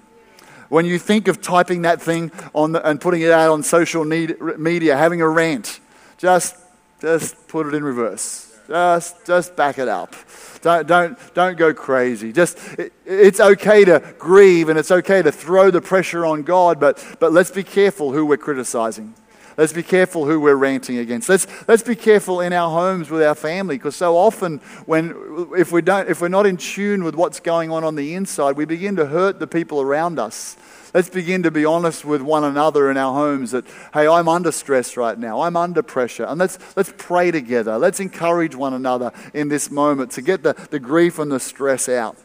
When 0.68 0.86
you 0.86 1.00
think 1.00 1.30
of 1.30 1.42
typing 1.42 1.84
that 1.84 2.02
thing 2.02 2.34
on 2.54 2.74
the, 2.74 2.86
and 2.86 3.00
putting 3.00 3.22
it 3.22 3.32
out 3.32 3.52
on 3.52 3.64
social 3.64 4.04
need, 4.04 4.36
media, 4.58 4.98
having 4.98 5.22
a 5.22 5.30
rant, 5.30 5.80
just, 6.18 6.58
just 7.00 7.48
put 7.48 7.68
it 7.68 7.74
in 7.74 7.86
reverse. 7.86 8.54
Just, 8.68 9.26
just 9.26 9.56
back 9.56 9.80
it 9.80 9.88
up. 9.88 10.14
Don't, 10.62 10.88
don't, 10.88 11.18
don't 11.34 11.58
go 11.58 11.74
crazy. 11.74 12.34
Just, 12.34 12.58
it, 12.78 12.92
it's 13.06 13.40
okay 13.40 13.86
to 13.86 14.04
grieve 14.20 14.68
and 14.68 14.78
it's 14.78 14.92
okay 14.92 15.22
to 15.22 15.32
throw 15.32 15.72
the 15.72 15.82
pressure 15.82 16.26
on 16.26 16.44
God, 16.44 16.82
but, 16.82 17.02
but 17.22 17.32
let's 17.32 17.52
be 17.52 17.64
careful 17.64 18.12
who 18.12 18.26
we're 18.26 18.36
criticizing. 18.36 19.14
Let's 19.58 19.74
be 19.74 19.84
careful 19.84 20.26
who 20.26 20.40
we're 20.40 20.56
ranting 20.56 20.98
against. 20.98 21.30
Let's, 21.30 21.48
let's 21.68 21.84
be 21.84 21.96
careful 21.96 22.42
in 22.42 22.52
our 22.52 22.70
homes 22.70 23.10
with 23.10 23.24
our 23.24 23.36
family 23.36 23.78
because 23.78 23.96
so 23.96 24.18
often 24.18 24.58
when 24.86 25.54
if 25.58 25.72
we 25.72 25.82
don't 25.82 26.10
if 26.10 26.20
we're 26.20 26.28
not 26.28 26.46
in 26.46 26.58
tune 26.58 27.04
with 27.04 27.16
what's 27.16 27.40
going 27.40 27.72
on 27.72 27.84
on 27.84 27.96
the 27.96 28.16
inside, 28.16 28.58
we 28.58 28.66
begin 28.66 28.96
to 28.98 29.06
hurt 29.06 29.40
the 29.40 29.48
people 29.48 29.82
around 29.82 30.20
us. 30.20 30.58
Let's 30.96 31.10
begin 31.10 31.44
to 31.44 31.52
be 31.52 31.66
honest 31.66 32.06
with 32.06 32.22
one 32.22 32.46
another 32.46 32.90
in 32.90 32.96
our 32.96 33.14
homes 33.14 33.52
that, 33.52 33.66
hey, 33.94 34.08
I'm 34.08 34.30
under 34.30 34.50
stress 34.54 34.96
right 34.96 35.20
now. 35.20 35.42
I'm 35.42 35.58
under 35.58 35.84
pressure. 35.84 36.24
And 36.24 36.40
let's, 36.40 36.58
let's 36.78 36.94
pray 36.98 37.32
together. 37.32 37.78
Let's 37.78 38.00
encourage 38.00 38.56
one 38.56 38.74
another 38.74 39.12
in 39.34 39.50
this 39.50 39.70
moment 39.70 40.12
to 40.12 40.22
get 40.22 40.42
the, 40.42 40.54
the 40.72 40.80
grief 40.80 41.20
and 41.20 41.30
the 41.30 41.42
stress 41.42 41.90
out. 41.90 42.16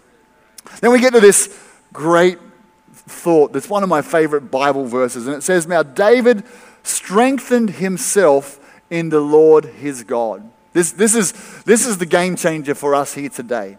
Then 0.81 0.93
we 0.93 1.01
get 1.01 1.15
to 1.15 1.21
this 1.21 1.53
great 1.93 2.39
thought 2.93 3.53
that's 3.53 3.69
one 3.69 3.83
of 3.83 3.89
my 3.89 4.03
favorite 4.03 4.53
Bible 4.53 4.87
verses. 4.87 5.27
And 5.27 5.35
it 5.35 5.43
says, 5.43 5.67
Now 5.67 5.83
David 5.83 6.45
strengthened 6.83 7.71
himself 7.71 8.59
in 8.91 9.09
the 9.09 9.21
Lord 9.21 9.65
his 9.65 10.03
God. 10.03 10.49
This, 10.73 10.93
this, 10.93 11.15
is, 11.15 11.33
this 11.65 11.87
is 11.87 11.99
the 11.99 12.07
game 12.07 12.37
changer 12.37 12.75
for 12.75 12.95
us 12.95 13.15
here 13.15 13.29
today. 13.29 13.77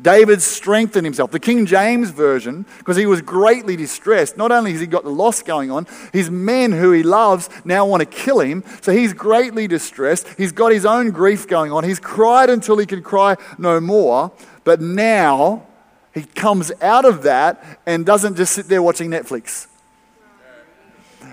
David 0.00 0.42
strengthened 0.42 1.04
himself. 1.04 1.30
The 1.30 1.40
King 1.40 1.66
James 1.66 2.10
Version, 2.10 2.66
because 2.78 2.96
he 2.96 3.06
was 3.06 3.22
greatly 3.22 3.76
distressed, 3.76 4.36
not 4.36 4.50
only 4.50 4.72
has 4.72 4.80
he 4.80 4.86
got 4.86 5.04
the 5.04 5.10
loss 5.10 5.42
going 5.42 5.70
on, 5.70 5.86
his 6.12 6.30
men 6.30 6.72
who 6.72 6.90
he 6.90 7.02
loves 7.02 7.48
now 7.64 7.86
want 7.86 8.00
to 8.00 8.06
kill 8.06 8.40
him. 8.40 8.64
So 8.80 8.92
he's 8.92 9.12
greatly 9.12 9.68
distressed. 9.68 10.26
He's 10.36 10.52
got 10.52 10.72
his 10.72 10.84
own 10.84 11.10
grief 11.10 11.46
going 11.46 11.70
on. 11.72 11.84
He's 11.84 12.00
cried 12.00 12.50
until 12.50 12.76
he 12.76 12.86
can 12.86 13.02
cry 13.02 13.36
no 13.56 13.80
more. 13.80 14.32
But 14.64 14.80
now 14.80 15.66
he 16.12 16.22
comes 16.22 16.72
out 16.82 17.04
of 17.04 17.22
that 17.22 17.80
and 17.86 18.04
doesn't 18.04 18.36
just 18.36 18.52
sit 18.52 18.66
there 18.66 18.82
watching 18.82 19.10
Netflix. 19.10 19.68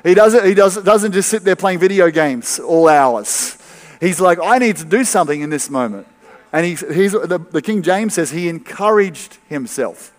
He 0.04 0.14
doesn't, 0.14 0.46
he 0.46 0.54
doesn't, 0.54 0.84
doesn't 0.84 1.12
just 1.12 1.30
sit 1.30 1.44
there 1.44 1.56
playing 1.56 1.80
video 1.80 2.10
games 2.10 2.60
all 2.60 2.88
hours. 2.88 3.58
He's 4.00 4.20
like, 4.20 4.40
I 4.42 4.58
need 4.58 4.78
to 4.78 4.86
do 4.86 5.04
something 5.04 5.42
in 5.42 5.50
this 5.50 5.70
moment. 5.70 6.08
And 6.52 6.66
he's, 6.66 6.82
he's, 6.94 7.12
the, 7.12 7.40
the 7.52 7.62
King 7.62 7.82
James 7.82 8.16
says 8.16 8.32
he 8.32 8.50
encouraged 8.50 9.38
himself. 9.48 10.12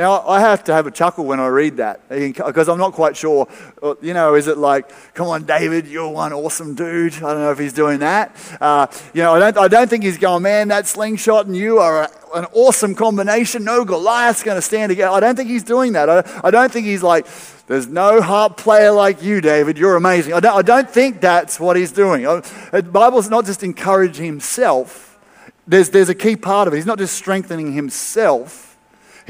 Now, 0.00 0.26
I 0.26 0.40
have 0.40 0.64
to 0.64 0.72
have 0.72 0.86
a 0.86 0.90
chuckle 0.90 1.26
when 1.26 1.40
I 1.40 1.48
read 1.48 1.76
that 1.76 2.08
because 2.08 2.70
I'm 2.70 2.78
not 2.78 2.94
quite 2.94 3.18
sure. 3.18 3.46
Uh, 3.82 3.96
you 4.00 4.14
know, 4.14 4.34
is 4.34 4.46
it 4.46 4.56
like, 4.56 4.90
come 5.12 5.26
on, 5.26 5.44
David, 5.44 5.86
you're 5.86 6.08
one 6.08 6.32
awesome 6.32 6.74
dude? 6.74 7.16
I 7.16 7.34
don't 7.34 7.40
know 7.40 7.50
if 7.50 7.58
he's 7.58 7.74
doing 7.74 7.98
that. 7.98 8.34
Uh, 8.62 8.86
you 9.12 9.20
know, 9.20 9.34
I 9.34 9.38
don't, 9.38 9.58
I 9.58 9.68
don't 9.68 9.90
think 9.90 10.02
he's 10.02 10.16
going, 10.16 10.42
man, 10.42 10.68
that 10.68 10.86
slingshot 10.86 11.44
and 11.44 11.54
you 11.54 11.80
are 11.80 12.04
a, 12.04 12.10
an 12.34 12.46
awesome 12.54 12.94
combination. 12.94 13.62
No 13.62 13.84
Goliath's 13.84 14.42
going 14.42 14.54
to 14.54 14.62
stand 14.62 14.88
together. 14.88 15.14
I 15.14 15.20
don't 15.20 15.36
think 15.36 15.50
he's 15.50 15.64
doing 15.64 15.92
that. 15.92 16.08
I, 16.08 16.40
I 16.44 16.50
don't 16.50 16.72
think 16.72 16.86
he's 16.86 17.02
like, 17.02 17.26
there's 17.66 17.86
no 17.86 18.22
harp 18.22 18.56
player 18.56 18.92
like 18.92 19.22
you, 19.22 19.42
David. 19.42 19.76
You're 19.76 19.96
amazing. 19.96 20.32
I 20.32 20.40
don't, 20.40 20.56
I 20.56 20.62
don't 20.62 20.88
think 20.88 21.20
that's 21.20 21.60
what 21.60 21.76
he's 21.76 21.92
doing. 21.92 22.26
Uh, 22.26 22.40
the 22.72 22.82
Bible's 22.84 23.28
not 23.28 23.44
just 23.44 23.62
encouraging 23.62 24.24
himself, 24.24 25.18
there's, 25.66 25.90
there's 25.90 26.08
a 26.08 26.14
key 26.14 26.36
part 26.36 26.68
of 26.68 26.72
it. 26.72 26.76
He's 26.76 26.86
not 26.86 26.96
just 26.96 27.12
strengthening 27.12 27.74
himself 27.74 28.69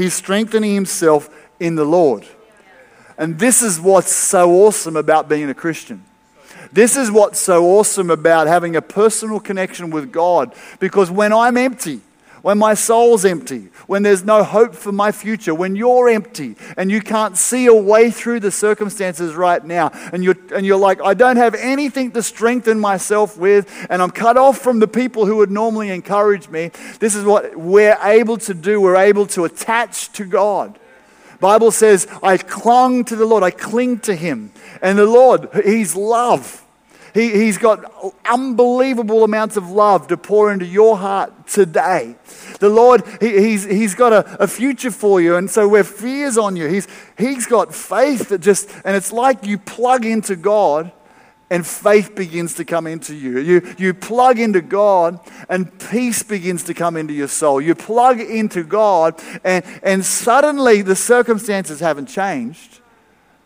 He's 0.01 0.15
strengthening 0.15 0.75
himself 0.75 1.29
in 1.61 1.75
the 1.75 1.85
Lord. 1.85 2.27
And 3.19 3.39
this 3.39 3.61
is 3.61 3.79
what's 3.79 4.11
so 4.11 4.51
awesome 4.51 4.97
about 4.97 5.29
being 5.29 5.51
a 5.51 5.55
Christian. 5.55 6.03
This 6.73 6.97
is 6.97 7.11
what's 7.11 7.39
so 7.39 7.67
awesome 7.67 8.09
about 8.09 8.47
having 8.47 8.77
a 8.77 8.81
personal 8.83 9.41
connection 9.41 9.91
with 9.91 10.11
God. 10.11 10.55
Because 10.79 11.11
when 11.11 11.35
I'm 11.35 11.59
empty, 11.59 12.01
when 12.43 12.59
my 12.59 12.75
soul's 12.75 13.25
empty, 13.25 13.69
when 13.87 14.03
there's 14.03 14.25
no 14.25 14.43
hope 14.43 14.75
for 14.75 14.93
my 14.93 15.13
future, 15.13 15.55
when 15.55 15.77
you're 15.77 16.09
empty 16.09 16.57
and 16.77 16.91
you 16.91 17.01
can't 17.01 17.37
see 17.37 17.67
a 17.67 17.75
way 17.75 18.11
through 18.11 18.41
the 18.41 18.51
circumstances 18.51 19.35
right 19.35 19.65
now, 19.65 19.91
and 20.13 20.25
you're, 20.25 20.37
and 20.55 20.65
you're 20.65 20.79
like, 20.79 21.01
I 21.03 21.15
don't 21.15 21.37
have 21.37 21.55
anything 21.55 22.13
to 22.13 22.23
strengthen 22.23 22.81
myself 22.81 23.37
with, 23.37 23.71
and 23.91 24.01
I'm 24.03 24.11
cut 24.11 24.37
off 24.37 24.59
from 24.59 24.79
the 24.79 24.89
people 24.89 25.27
who 25.27 25.37
would 25.37 25.51
normally 25.51 25.91
encourage 25.91 26.49
me, 26.49 26.71
this 26.99 27.15
is 27.15 27.25
what 27.25 27.57
we're 27.57 27.99
able 28.03 28.39
to 28.39 28.55
do. 28.55 28.81
We're 28.81 28.97
able 28.97 29.27
to 29.29 29.45
attach 29.45 30.13
to 30.13 30.25
God. 30.25 30.79
Bible 31.41 31.71
says, 31.71 32.07
I 32.23 32.37
clung 32.37 33.05
to 33.07 33.17
the 33.17 33.25
Lord, 33.25 33.43
I 33.43 33.51
cling 33.51 34.01
to 34.01 34.15
Him. 34.15 34.53
And 34.83 34.99
the 34.99 35.07
Lord, 35.07 35.49
He's 35.65 35.97
love. 35.97 36.65
He, 37.15 37.31
he's 37.31 37.59
got 37.59 37.93
unbelievable 38.25 39.25
amounts 39.25 39.57
of 39.57 39.71
love 39.71 40.09
to 40.09 40.17
pour 40.17 40.53
into 40.53 40.67
your 40.67 40.97
heart 40.97 41.47
today. 41.47 42.17
The 42.61 42.69
Lord, 42.69 43.03
he, 43.21 43.41
he's, 43.41 43.65
he's 43.65 43.95
got 43.95 44.13
a, 44.13 44.43
a 44.43 44.47
future 44.47 44.91
for 44.91 45.21
you. 45.21 45.37
And 45.37 45.51
so 45.51 45.69
where 45.69 45.85
fear's 45.85 46.39
on 46.39 46.57
you, 46.57 46.69
he's, 46.69 46.87
he's 47.19 47.47
got 47.47 47.75
faith 47.75 48.29
that 48.29 48.41
just, 48.41 48.71
and 48.85 48.97
it's 48.97 49.13
like 49.13 49.45
you 49.45 49.59
plug 49.59 50.05
into 50.05 50.37
God 50.37 50.93
and 51.51 51.67
faith 51.67 52.15
begins 52.15 52.55
to 52.55 52.65
come 52.65 52.87
into 52.87 53.15
you. 53.15 53.41
You, 53.41 53.75
you 53.77 53.93
plug 53.93 54.39
into 54.39 54.61
God 54.61 55.19
and 55.49 55.77
peace 55.91 56.23
begins 56.23 56.63
to 56.65 56.75
come 56.75 56.97
into 56.97 57.13
your 57.13 57.29
soul. 57.29 57.61
You 57.61 57.75
plug 57.75 58.21
into 58.21 58.63
God 58.63 59.21
and, 59.43 59.65
and 59.83 60.05
suddenly 60.05 60.83
the 60.83 60.97
circumstances 60.97 61.81
haven't 61.81 62.07
changed 62.07 62.80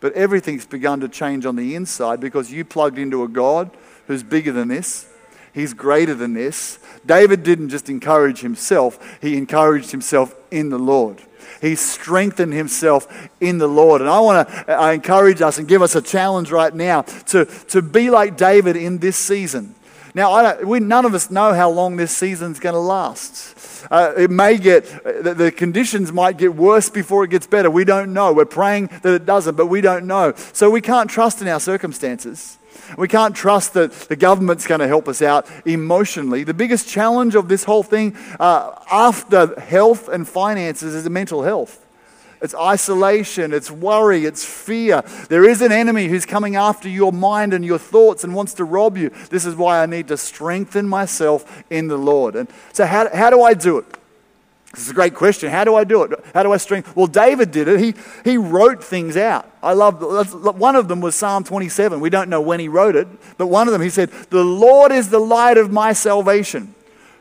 but 0.05 0.13
everything's 0.13 0.67
begun 0.67 0.99
to 0.99 1.09
change 1.09 1.47
on 1.47 1.55
the 1.55 1.73
inside 1.73 2.19
because 2.19 2.51
you 2.51 2.63
plugged 2.63 2.99
into 2.99 3.23
a 3.23 3.27
God 3.27 3.71
who's 4.05 4.21
bigger 4.21 4.51
than 4.51 4.67
this. 4.67 5.11
He's 5.51 5.73
greater 5.73 6.13
than 6.13 6.35
this. 6.35 6.77
David 7.07 7.41
didn't 7.41 7.69
just 7.69 7.89
encourage 7.89 8.41
himself, 8.41 9.17
he 9.19 9.35
encouraged 9.35 9.89
himself 9.89 10.35
in 10.51 10.69
the 10.69 10.77
Lord. 10.77 11.23
He 11.59 11.73
strengthened 11.73 12.53
himself 12.53 13.07
in 13.41 13.57
the 13.57 13.65
Lord. 13.65 13.99
And 14.01 14.07
I 14.07 14.19
want 14.19 14.47
to 14.47 14.71
I 14.71 14.93
encourage 14.93 15.41
us 15.41 15.57
and 15.57 15.67
give 15.67 15.81
us 15.81 15.95
a 15.95 16.03
challenge 16.03 16.51
right 16.51 16.75
now 16.75 17.01
to, 17.01 17.45
to 17.69 17.81
be 17.81 18.11
like 18.11 18.37
David 18.37 18.75
in 18.75 18.99
this 18.99 19.17
season. 19.17 19.73
Now, 20.13 20.33
I—we 20.33 20.81
none 20.81 21.05
of 21.05 21.15
us 21.15 21.31
know 21.31 21.51
how 21.55 21.71
long 21.71 21.95
this 21.95 22.15
season's 22.15 22.59
going 22.59 22.75
to 22.75 22.79
last. 22.79 23.54
Uh, 23.91 24.13
it 24.17 24.31
may 24.31 24.57
get, 24.57 24.85
the, 25.03 25.33
the 25.33 25.51
conditions 25.51 26.11
might 26.11 26.37
get 26.37 26.55
worse 26.55 26.89
before 26.89 27.23
it 27.23 27.29
gets 27.29 27.47
better. 27.47 27.69
We 27.69 27.85
don't 27.85 28.13
know. 28.13 28.33
We're 28.33 28.45
praying 28.45 28.87
that 29.01 29.13
it 29.13 29.25
doesn't, 29.25 29.55
but 29.55 29.67
we 29.67 29.81
don't 29.81 30.07
know. 30.07 30.33
So 30.53 30.69
we 30.69 30.81
can't 30.81 31.09
trust 31.09 31.41
in 31.41 31.47
our 31.47 31.59
circumstances. 31.59 32.57
We 32.97 33.07
can't 33.07 33.35
trust 33.35 33.73
that 33.73 33.91
the 33.93 34.15
government's 34.15 34.67
going 34.67 34.81
to 34.81 34.87
help 34.87 35.07
us 35.07 35.21
out 35.21 35.49
emotionally. 35.65 36.43
The 36.43 36.53
biggest 36.53 36.87
challenge 36.87 37.35
of 37.35 37.47
this 37.47 37.63
whole 37.63 37.83
thing, 37.83 38.15
uh, 38.39 38.75
after 38.91 39.59
health 39.59 40.07
and 40.07 40.27
finances, 40.27 40.93
is 40.93 41.09
mental 41.09 41.43
health. 41.43 41.84
It's 42.45 42.55
isolation, 42.55 43.51
it's 43.51 43.69
worry, 43.69 44.25
it's 44.25 44.45
fear. 44.45 45.01
There 45.27 45.43
is 45.43 45.61
an 45.61 45.71
enemy 45.71 46.07
who's 46.07 46.25
coming 46.25 46.55
after 46.55 46.87
your 46.87 47.11
mind 47.11 47.53
and 47.53 47.65
your 47.65 47.79
thoughts 47.79 48.23
and 48.23 48.33
wants 48.33 48.53
to 48.53 48.63
rob 48.63 48.95
you. 48.95 49.09
This 49.29 49.45
is 49.45 49.55
why 49.55 49.81
I 49.81 49.87
need 49.87 50.07
to 50.07 50.17
strengthen 50.17 50.87
myself 50.87 51.63
in 51.69 51.87
the 51.87 51.97
Lord. 51.97 52.35
And 52.35 52.47
so, 52.71 52.85
how, 52.85 53.13
how 53.13 53.29
do 53.31 53.41
I 53.41 53.55
do 53.55 53.79
it? 53.79 53.85
This 54.75 54.83
is 54.83 54.91
a 54.91 54.93
great 54.93 55.15
question. 55.15 55.49
How 55.49 55.63
do 55.63 55.75
I 55.75 55.85
do 55.85 56.03
it? 56.03 56.19
How 56.33 56.43
do 56.43 56.51
I 56.51 56.57
strengthen? 56.57 56.93
Well, 56.95 57.07
David 57.07 57.51
did 57.51 57.69
it. 57.69 57.79
He, 57.79 57.95
he 58.23 58.37
wrote 58.37 58.83
things 58.83 59.15
out. 59.15 59.49
I 59.63 59.71
love 59.71 60.01
one 60.59 60.75
of 60.75 60.89
them 60.89 60.99
was 60.99 61.15
Psalm 61.15 61.45
27. 61.45 61.99
We 61.99 62.09
don't 62.09 62.29
know 62.29 62.41
when 62.41 62.59
he 62.59 62.67
wrote 62.67 62.95
it, 62.95 63.07
but 63.37 63.47
one 63.47 63.67
of 63.67 63.71
them 63.71 63.81
he 63.81 63.89
said, 63.89 64.11
"The 64.29 64.43
Lord 64.43 64.91
is 64.91 65.09
the 65.09 65.19
light 65.19 65.57
of 65.57 65.71
my 65.71 65.93
salvation. 65.93 66.75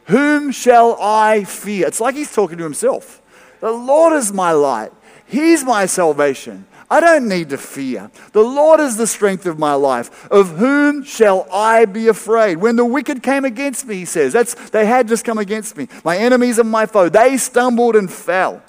Whom 0.06 0.50
shall 0.50 0.98
I 1.00 1.44
fear?" 1.44 1.86
It's 1.86 2.00
like 2.00 2.16
he's 2.16 2.34
talking 2.34 2.58
to 2.58 2.64
himself. 2.64 3.22
The 3.60 3.70
Lord 3.70 4.12
is 4.12 4.32
my 4.32 4.52
light. 4.52 4.92
He's 5.26 5.64
my 5.64 5.86
salvation. 5.86 6.66
I 6.90 7.00
don't 7.00 7.28
need 7.28 7.48
to 7.50 7.58
fear. 7.58 8.10
The 8.32 8.42
Lord 8.42 8.78
is 8.78 8.96
the 8.96 9.06
strength 9.06 9.46
of 9.46 9.58
my 9.58 9.74
life. 9.74 10.30
Of 10.30 10.58
whom 10.58 11.02
shall 11.02 11.46
I 11.50 11.86
be 11.86 12.08
afraid? 12.08 12.58
When 12.58 12.76
the 12.76 12.84
wicked 12.84 13.22
came 13.22 13.44
against 13.44 13.86
me, 13.86 13.96
he 13.96 14.04
says, 14.04 14.32
that's, 14.32 14.54
they 14.70 14.86
had 14.86 15.08
just 15.08 15.24
come 15.24 15.38
against 15.38 15.76
me. 15.76 15.88
My 16.04 16.16
enemies 16.16 16.58
and 16.58 16.70
my 16.70 16.86
foe, 16.86 17.08
they 17.08 17.36
stumbled 17.36 17.96
and 17.96 18.12
fell. 18.12 18.62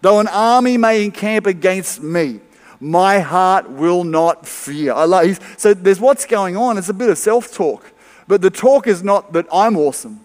Though 0.00 0.18
an 0.18 0.28
army 0.28 0.76
may 0.76 1.04
encamp 1.04 1.46
against 1.46 2.02
me, 2.02 2.40
my 2.80 3.20
heart 3.20 3.70
will 3.70 4.02
not 4.02 4.46
fear. 4.46 4.92
I 4.92 5.04
love, 5.04 5.38
so 5.56 5.72
there's 5.72 6.00
what's 6.00 6.26
going 6.26 6.56
on. 6.56 6.78
It's 6.78 6.88
a 6.88 6.94
bit 6.94 7.10
of 7.10 7.18
self 7.18 7.52
talk. 7.54 7.92
But 8.26 8.40
the 8.40 8.50
talk 8.50 8.86
is 8.86 9.04
not 9.04 9.32
that 9.34 9.46
I'm 9.52 9.76
awesome 9.76 10.24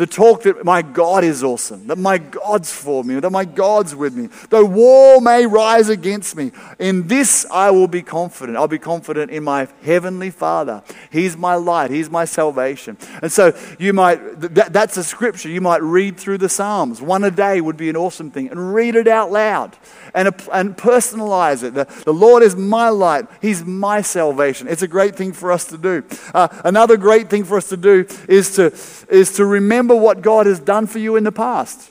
the 0.00 0.06
talk 0.06 0.44
that 0.44 0.64
my 0.64 0.80
God 0.80 1.24
is 1.24 1.44
awesome, 1.44 1.86
that 1.88 1.98
my 1.98 2.16
God's 2.16 2.72
for 2.72 3.04
me, 3.04 3.20
that 3.20 3.28
my 3.28 3.44
God's 3.44 3.94
with 3.94 4.16
me. 4.16 4.30
Though 4.48 4.64
war 4.64 5.20
may 5.20 5.44
rise 5.44 5.90
against 5.90 6.36
me, 6.36 6.52
in 6.78 7.06
this 7.06 7.44
I 7.50 7.70
will 7.70 7.86
be 7.86 8.00
confident. 8.00 8.56
I'll 8.56 8.66
be 8.66 8.78
confident 8.78 9.30
in 9.30 9.44
my 9.44 9.68
heavenly 9.82 10.30
Father. 10.30 10.82
He's 11.12 11.36
my 11.36 11.54
light, 11.54 11.90
He's 11.90 12.08
my 12.08 12.24
salvation. 12.24 12.96
And 13.20 13.30
so 13.30 13.54
you 13.78 13.92
might, 13.92 14.16
that, 14.54 14.72
that's 14.72 14.96
a 14.96 15.04
scripture. 15.04 15.50
You 15.50 15.60
might 15.60 15.82
read 15.82 16.16
through 16.16 16.38
the 16.38 16.48
Psalms. 16.48 17.02
One 17.02 17.22
a 17.22 17.30
day 17.30 17.60
would 17.60 17.76
be 17.76 17.90
an 17.90 17.96
awesome 17.96 18.30
thing, 18.30 18.48
and 18.48 18.72
read 18.72 18.94
it 18.94 19.06
out 19.06 19.30
loud 19.30 19.76
and, 20.14 20.28
and 20.52 20.76
personalize 20.76 21.62
it. 21.62 21.74
The, 21.74 21.84
the 22.04 22.14
Lord 22.14 22.42
is 22.42 22.54
my 22.54 22.90
light, 22.90 23.26
He's 23.42 23.64
my 23.64 24.02
salvation. 24.02 24.68
It's 24.68 24.82
a 24.82 24.88
great 24.88 25.16
thing 25.16 25.32
for 25.32 25.50
us 25.52 25.64
to 25.66 25.78
do. 25.78 26.04
Uh, 26.32 26.48
another 26.64 26.96
great 26.96 27.28
thing 27.28 27.44
for 27.44 27.56
us 27.56 27.68
to 27.70 27.76
do 27.76 28.06
is 28.28 28.54
to, 28.56 28.72
is 29.08 29.32
to 29.32 29.44
remember 29.44 29.70
remember 29.70 29.94
what 29.94 30.20
God 30.20 30.46
has 30.46 30.60
done 30.60 30.86
for 30.86 30.98
you 30.98 31.16
in 31.16 31.24
the 31.24 31.32
past. 31.32 31.90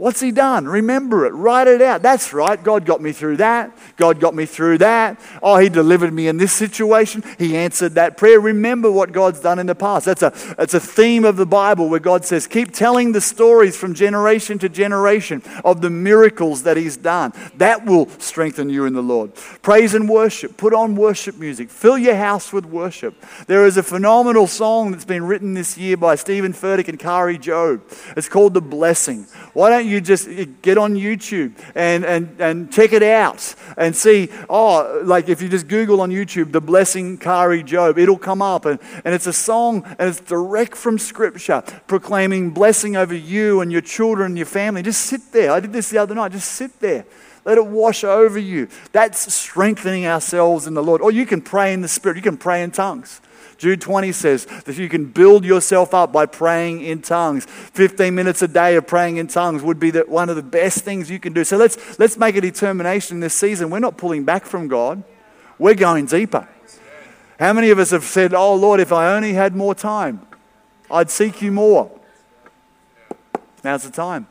What's 0.00 0.18
He 0.18 0.30
done? 0.30 0.66
Remember 0.66 1.26
it. 1.26 1.34
Write 1.34 1.66
it 1.66 1.82
out. 1.82 2.00
That's 2.00 2.32
right. 2.32 2.62
God 2.62 2.86
got 2.86 3.02
me 3.02 3.12
through 3.12 3.36
that. 3.36 3.76
God 3.98 4.18
got 4.18 4.34
me 4.34 4.46
through 4.46 4.78
that. 4.78 5.20
Oh, 5.42 5.58
He 5.58 5.68
delivered 5.68 6.10
me 6.10 6.26
in 6.26 6.38
this 6.38 6.54
situation. 6.54 7.22
He 7.38 7.54
answered 7.54 7.96
that 7.96 8.16
prayer. 8.16 8.40
Remember 8.40 8.90
what 8.90 9.12
God's 9.12 9.40
done 9.40 9.58
in 9.58 9.66
the 9.66 9.74
past. 9.74 10.06
That's 10.06 10.22
a, 10.22 10.32
that's 10.56 10.72
a 10.72 10.80
theme 10.80 11.26
of 11.26 11.36
the 11.36 11.44
Bible 11.44 11.90
where 11.90 12.00
God 12.00 12.24
says, 12.24 12.46
keep 12.46 12.72
telling 12.72 13.12
the 13.12 13.20
stories 13.20 13.76
from 13.76 13.92
generation 13.92 14.58
to 14.60 14.70
generation 14.70 15.42
of 15.66 15.82
the 15.82 15.90
miracles 15.90 16.62
that 16.62 16.78
He's 16.78 16.96
done. 16.96 17.34
That 17.56 17.84
will 17.84 18.08
strengthen 18.20 18.70
you 18.70 18.86
in 18.86 18.94
the 18.94 19.02
Lord. 19.02 19.34
Praise 19.60 19.92
and 19.94 20.08
worship. 20.08 20.56
Put 20.56 20.72
on 20.72 20.96
worship 20.96 21.36
music. 21.36 21.68
Fill 21.68 21.98
your 21.98 22.16
house 22.16 22.54
with 22.54 22.64
worship. 22.64 23.22
There 23.48 23.66
is 23.66 23.76
a 23.76 23.82
phenomenal 23.82 24.46
song 24.46 24.92
that's 24.92 25.04
been 25.04 25.26
written 25.26 25.52
this 25.52 25.76
year 25.76 25.98
by 25.98 26.14
Steven 26.14 26.54
Furtick 26.54 26.88
and 26.88 26.98
Kari 26.98 27.36
Jobe. 27.36 27.82
It's 28.16 28.30
called 28.30 28.54
The 28.54 28.62
Blessing. 28.62 29.26
Why 29.52 29.68
don't 29.68 29.89
you 29.89 29.89
just 29.98 30.28
get 30.60 30.76
on 30.76 30.94
YouTube 30.94 31.54
and, 31.74 32.04
and, 32.04 32.38
and 32.38 32.70
check 32.70 32.92
it 32.92 33.02
out 33.02 33.54
and 33.78 33.96
see, 33.96 34.28
oh, 34.50 35.00
like 35.04 35.30
if 35.30 35.40
you 35.40 35.48
just 35.48 35.68
Google 35.68 36.02
on 36.02 36.10
YouTube, 36.10 36.52
The 36.52 36.60
Blessing 36.60 37.16
Kari 37.16 37.62
Jobe, 37.62 37.98
it'll 37.98 38.18
come 38.18 38.42
up. 38.42 38.66
And, 38.66 38.78
and 39.06 39.14
it's 39.14 39.26
a 39.26 39.32
song 39.32 39.84
and 39.98 40.10
it's 40.10 40.20
direct 40.20 40.76
from 40.76 40.98
Scripture 40.98 41.62
proclaiming 41.86 42.50
blessing 42.50 42.94
over 42.96 43.14
you 43.14 43.62
and 43.62 43.72
your 43.72 43.80
children 43.80 44.26
and 44.26 44.36
your 44.36 44.46
family. 44.46 44.82
Just 44.82 45.06
sit 45.06 45.32
there. 45.32 45.52
I 45.52 45.60
did 45.60 45.72
this 45.72 45.88
the 45.88 45.98
other 45.98 46.14
night. 46.14 46.32
Just 46.32 46.52
sit 46.52 46.78
there. 46.80 47.06
Let 47.44 47.56
it 47.56 47.66
wash 47.66 48.04
over 48.04 48.38
you. 48.38 48.68
That's 48.92 49.32
strengthening 49.32 50.06
ourselves 50.06 50.66
in 50.66 50.74
the 50.74 50.82
Lord. 50.82 51.00
Or 51.00 51.10
you 51.10 51.24
can 51.24 51.40
pray 51.40 51.72
in 51.72 51.80
the 51.80 51.88
Spirit, 51.88 52.16
you 52.16 52.22
can 52.22 52.36
pray 52.36 52.62
in 52.62 52.70
tongues. 52.70 53.20
Jude 53.60 53.82
20 53.82 54.12
says 54.12 54.46
that 54.64 54.78
you 54.78 54.88
can 54.88 55.04
build 55.04 55.44
yourself 55.44 55.92
up 55.92 56.14
by 56.14 56.24
praying 56.24 56.80
in 56.80 57.02
tongues. 57.02 57.44
15 57.44 58.14
minutes 58.14 58.40
a 58.40 58.48
day 58.48 58.74
of 58.76 58.86
praying 58.86 59.18
in 59.18 59.26
tongues 59.26 59.62
would 59.62 59.78
be 59.78 59.90
the, 59.90 60.00
one 60.00 60.30
of 60.30 60.36
the 60.36 60.42
best 60.42 60.82
things 60.82 61.10
you 61.10 61.20
can 61.20 61.34
do. 61.34 61.44
So 61.44 61.58
let's, 61.58 61.98
let's 61.98 62.16
make 62.16 62.36
a 62.36 62.40
determination 62.40 63.20
this 63.20 63.34
season. 63.34 63.68
We're 63.68 63.80
not 63.80 63.98
pulling 63.98 64.24
back 64.24 64.46
from 64.46 64.66
God, 64.66 65.04
we're 65.58 65.74
going 65.74 66.06
deeper. 66.06 66.48
How 67.38 67.52
many 67.52 67.68
of 67.68 67.78
us 67.78 67.90
have 67.90 68.04
said, 68.04 68.32
Oh 68.32 68.54
Lord, 68.54 68.80
if 68.80 68.92
I 68.92 69.14
only 69.14 69.34
had 69.34 69.54
more 69.54 69.74
time, 69.74 70.26
I'd 70.90 71.10
seek 71.10 71.42
you 71.42 71.52
more? 71.52 71.90
Now's 73.62 73.82
the 73.82 73.90
time 73.90 74.26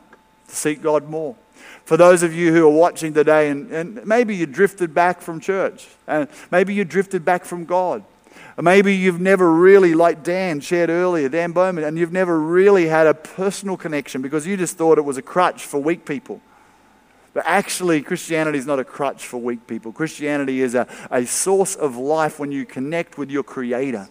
to 0.48 0.56
seek 0.56 0.82
God 0.82 1.08
more. 1.08 1.36
For 1.84 1.96
those 1.96 2.24
of 2.24 2.34
you 2.34 2.52
who 2.52 2.66
are 2.66 2.72
watching 2.72 3.14
today, 3.14 3.48
and, 3.48 3.70
and 3.70 4.04
maybe 4.04 4.34
you 4.34 4.46
drifted 4.46 4.92
back 4.92 5.20
from 5.20 5.38
church, 5.38 5.86
and 6.08 6.26
maybe 6.50 6.74
you 6.74 6.84
drifted 6.84 7.24
back 7.24 7.44
from 7.44 7.64
God, 7.64 8.02
maybe 8.60 8.94
you've 8.94 9.20
never 9.20 9.50
really, 9.50 9.94
like 9.94 10.22
Dan 10.22 10.60
shared 10.60 10.90
earlier, 10.90 11.28
Dan 11.28 11.52
Bowman, 11.52 11.84
and 11.84 11.98
you've 11.98 12.12
never 12.12 12.38
really 12.38 12.86
had 12.86 13.06
a 13.06 13.14
personal 13.14 13.76
connection 13.76 14.22
because 14.22 14.46
you 14.46 14.56
just 14.56 14.76
thought 14.76 14.98
it 14.98 15.04
was 15.04 15.16
a 15.16 15.22
crutch 15.22 15.64
for 15.64 15.80
weak 15.80 16.04
people. 16.04 16.40
But 17.32 17.44
actually, 17.46 18.02
Christianity 18.02 18.58
is 18.58 18.66
not 18.66 18.80
a 18.80 18.84
crutch 18.84 19.26
for 19.26 19.38
weak 19.38 19.66
people. 19.66 19.92
Christianity 19.92 20.62
is 20.62 20.74
a, 20.74 20.86
a 21.10 21.24
source 21.26 21.76
of 21.76 21.96
life 21.96 22.38
when 22.40 22.50
you 22.50 22.66
connect 22.66 23.18
with 23.18 23.30
your 23.30 23.44
Creator. 23.44 24.08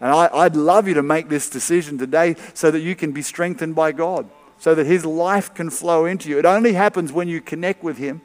And 0.00 0.12
I, 0.12 0.28
I'd 0.32 0.56
love 0.56 0.86
you 0.86 0.94
to 0.94 1.02
make 1.02 1.28
this 1.28 1.50
decision 1.50 1.98
today 1.98 2.36
so 2.54 2.70
that 2.70 2.80
you 2.80 2.94
can 2.94 3.12
be 3.12 3.22
strengthened 3.22 3.74
by 3.74 3.92
God, 3.92 4.30
so 4.58 4.74
that 4.74 4.86
His 4.86 5.04
life 5.04 5.52
can 5.52 5.68
flow 5.68 6.06
into 6.06 6.28
you. 6.28 6.38
It 6.38 6.46
only 6.46 6.72
happens 6.72 7.12
when 7.12 7.28
you 7.28 7.40
connect 7.40 7.82
with 7.82 7.98
Him. 7.98 8.22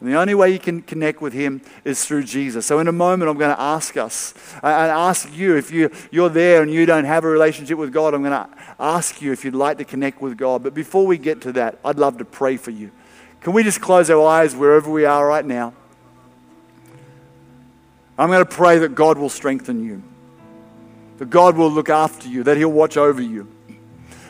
And 0.00 0.08
the 0.08 0.16
only 0.16 0.34
way 0.34 0.50
you 0.50 0.58
can 0.58 0.80
connect 0.80 1.20
with 1.20 1.34
Him 1.34 1.60
is 1.84 2.06
through 2.06 2.24
Jesus. 2.24 2.64
So, 2.64 2.78
in 2.78 2.88
a 2.88 2.92
moment, 2.92 3.30
I'm 3.30 3.36
going 3.36 3.54
to 3.54 3.60
ask 3.60 3.98
us 3.98 4.32
and 4.62 4.90
ask 4.90 5.30
you 5.36 5.56
if 5.56 5.70
you, 5.70 5.90
you're 6.10 6.30
there 6.30 6.62
and 6.62 6.72
you 6.72 6.86
don't 6.86 7.04
have 7.04 7.24
a 7.24 7.28
relationship 7.28 7.76
with 7.76 7.92
God, 7.92 8.14
I'm 8.14 8.22
going 8.22 8.32
to 8.32 8.48
ask 8.78 9.20
you 9.20 9.30
if 9.30 9.44
you'd 9.44 9.54
like 9.54 9.76
to 9.76 9.84
connect 9.84 10.22
with 10.22 10.38
God. 10.38 10.62
But 10.62 10.72
before 10.72 11.06
we 11.06 11.18
get 11.18 11.42
to 11.42 11.52
that, 11.52 11.78
I'd 11.84 11.98
love 11.98 12.16
to 12.18 12.24
pray 12.24 12.56
for 12.56 12.70
you. 12.70 12.90
Can 13.42 13.52
we 13.52 13.62
just 13.62 13.82
close 13.82 14.08
our 14.08 14.26
eyes 14.26 14.56
wherever 14.56 14.90
we 14.90 15.04
are 15.04 15.26
right 15.26 15.44
now? 15.44 15.74
I'm 18.18 18.28
going 18.28 18.44
to 18.44 18.50
pray 18.50 18.78
that 18.78 18.94
God 18.94 19.18
will 19.18 19.30
strengthen 19.30 19.84
you, 19.84 20.02
that 21.18 21.28
God 21.28 21.58
will 21.58 21.70
look 21.70 21.90
after 21.90 22.26
you, 22.26 22.42
that 22.44 22.56
He'll 22.56 22.72
watch 22.72 22.96
over 22.96 23.20
you. 23.20 23.48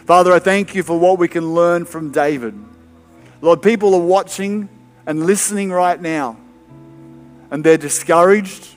Father, 0.04 0.32
I 0.32 0.40
thank 0.40 0.74
you 0.74 0.82
for 0.82 0.98
what 0.98 1.18
we 1.18 1.28
can 1.28 1.54
learn 1.54 1.84
from 1.84 2.10
David. 2.10 2.58
Lord, 3.40 3.62
people 3.62 3.94
are 3.94 4.00
watching 4.00 4.68
and 5.10 5.26
listening 5.26 5.72
right 5.72 6.00
now, 6.00 6.36
and 7.50 7.64
they're 7.64 7.76
discouraged, 7.76 8.68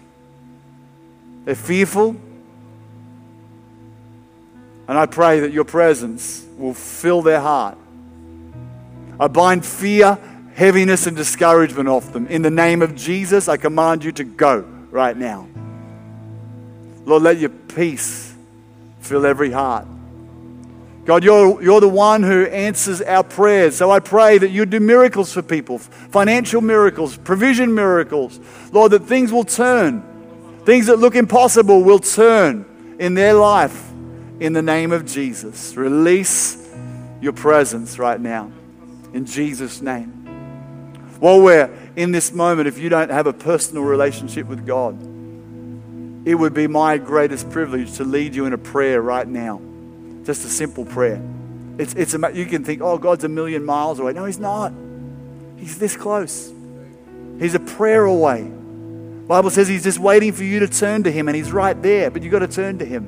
they're 1.46 1.54
fearful. 1.54 2.16
And 4.88 4.98
I 4.98 5.06
pray 5.06 5.42
that 5.42 5.52
your 5.52 5.64
presence 5.64 6.44
will 6.58 6.74
fill 6.74 7.22
their 7.22 7.40
heart. 7.40 7.78
I 9.20 9.28
bind 9.28 9.64
fear, 9.64 10.18
heaviness, 10.56 11.06
and 11.06 11.16
discouragement 11.16 11.88
off 11.88 12.12
them. 12.12 12.26
In 12.26 12.42
the 12.42 12.50
name 12.50 12.82
of 12.82 12.96
Jesus, 12.96 13.48
I 13.48 13.58
command 13.58 14.04
you 14.04 14.12
to 14.14 14.24
go 14.24 14.62
right 14.90 15.16
now. 15.16 15.48
Lord, 17.06 17.22
let 17.22 17.38
your 17.38 17.52
peace 17.52 18.34
fill 19.02 19.28
every 19.28 19.52
heart. 19.52 19.86
God, 21.06 21.24
you're, 21.24 21.62
you're 21.62 21.82
the 21.82 21.90
one 21.90 22.24
who 22.24 22.46
answers 22.46 23.02
our 23.02 23.24
prayers. 23.24 23.76
So 23.76 23.92
I 23.92 24.00
pray 24.00 24.38
that 24.38 24.50
you 24.50 24.66
do 24.66 24.80
miracles 24.80 25.34
for 25.34 25.42
people 25.42 25.80
financial 25.80 26.62
miracles, 26.62 27.18
provision 27.18 27.74
miracles. 27.76 28.40
Lord, 28.72 28.92
that 28.92 29.04
things 29.04 29.32
will 29.32 29.44
turn. 29.44 30.04
Things 30.66 30.88
that 30.88 30.98
look 30.98 31.16
impossible 31.16 31.84
will 31.84 32.00
turn 32.00 32.96
in 33.00 33.16
their 33.16 33.34
life 33.34 33.92
in 34.40 34.54
the 34.54 34.62
name 34.62 34.94
of 34.94 35.06
Jesus. 35.06 35.76
Release 35.76 36.74
your 37.20 37.34
presence 37.34 38.00
right 38.00 38.20
now 38.20 38.52
in 39.14 39.26
Jesus' 39.26 39.82
name. 39.82 40.10
While 41.20 41.42
we're 41.42 41.70
in 41.96 42.12
this 42.12 42.32
moment, 42.32 42.68
if 42.68 42.78
you 42.78 42.90
don't 42.90 43.12
have 43.12 43.28
a 43.28 43.34
personal 43.34 43.84
relationship 43.84 44.48
with 44.48 44.66
God, 44.66 45.02
it 46.26 46.36
would 46.36 46.54
be 46.54 46.68
my 46.68 46.98
greatest 46.98 47.50
privilege 47.50 47.98
to 47.98 48.06
lead 48.06 48.36
you 48.36 48.46
in 48.46 48.54
a 48.54 48.58
prayer 48.58 49.02
right 49.02 49.28
now. 49.28 49.62
Just 50.26 50.46
a 50.46 50.50
simple 50.50 50.86
prayer. 50.86 51.22
It's, 51.78 51.94
it's 51.96 52.14
you 52.34 52.46
can 52.46 52.64
think, 52.64 52.82
oh, 52.82 52.98
God's 52.98 53.24
a 53.24 53.30
million 53.30 53.64
miles 53.66 54.00
away. 54.00 54.14
No, 54.14 54.26
He's 54.26 54.40
not. 54.40 54.74
He's 55.58 55.78
this 55.78 55.96
close. 55.96 56.54
He's 57.40 57.56
a 57.56 57.60
prayer 57.60 58.06
away. 58.06 58.44
Bible 59.28 59.50
says 59.50 59.68
He's 59.68 59.84
just 59.84 60.00
waiting 60.00 60.32
for 60.32 60.44
you 60.44 60.60
to 60.60 60.68
turn 60.68 61.04
to 61.04 61.12
Him, 61.12 61.28
and 61.28 61.36
He's 61.36 61.52
right 61.52 61.80
there, 61.82 62.12
but 62.12 62.22
you've 62.22 62.32
got 62.32 62.40
to 62.40 62.48
turn 62.48 62.80
to 62.80 62.86
Him. 62.86 63.08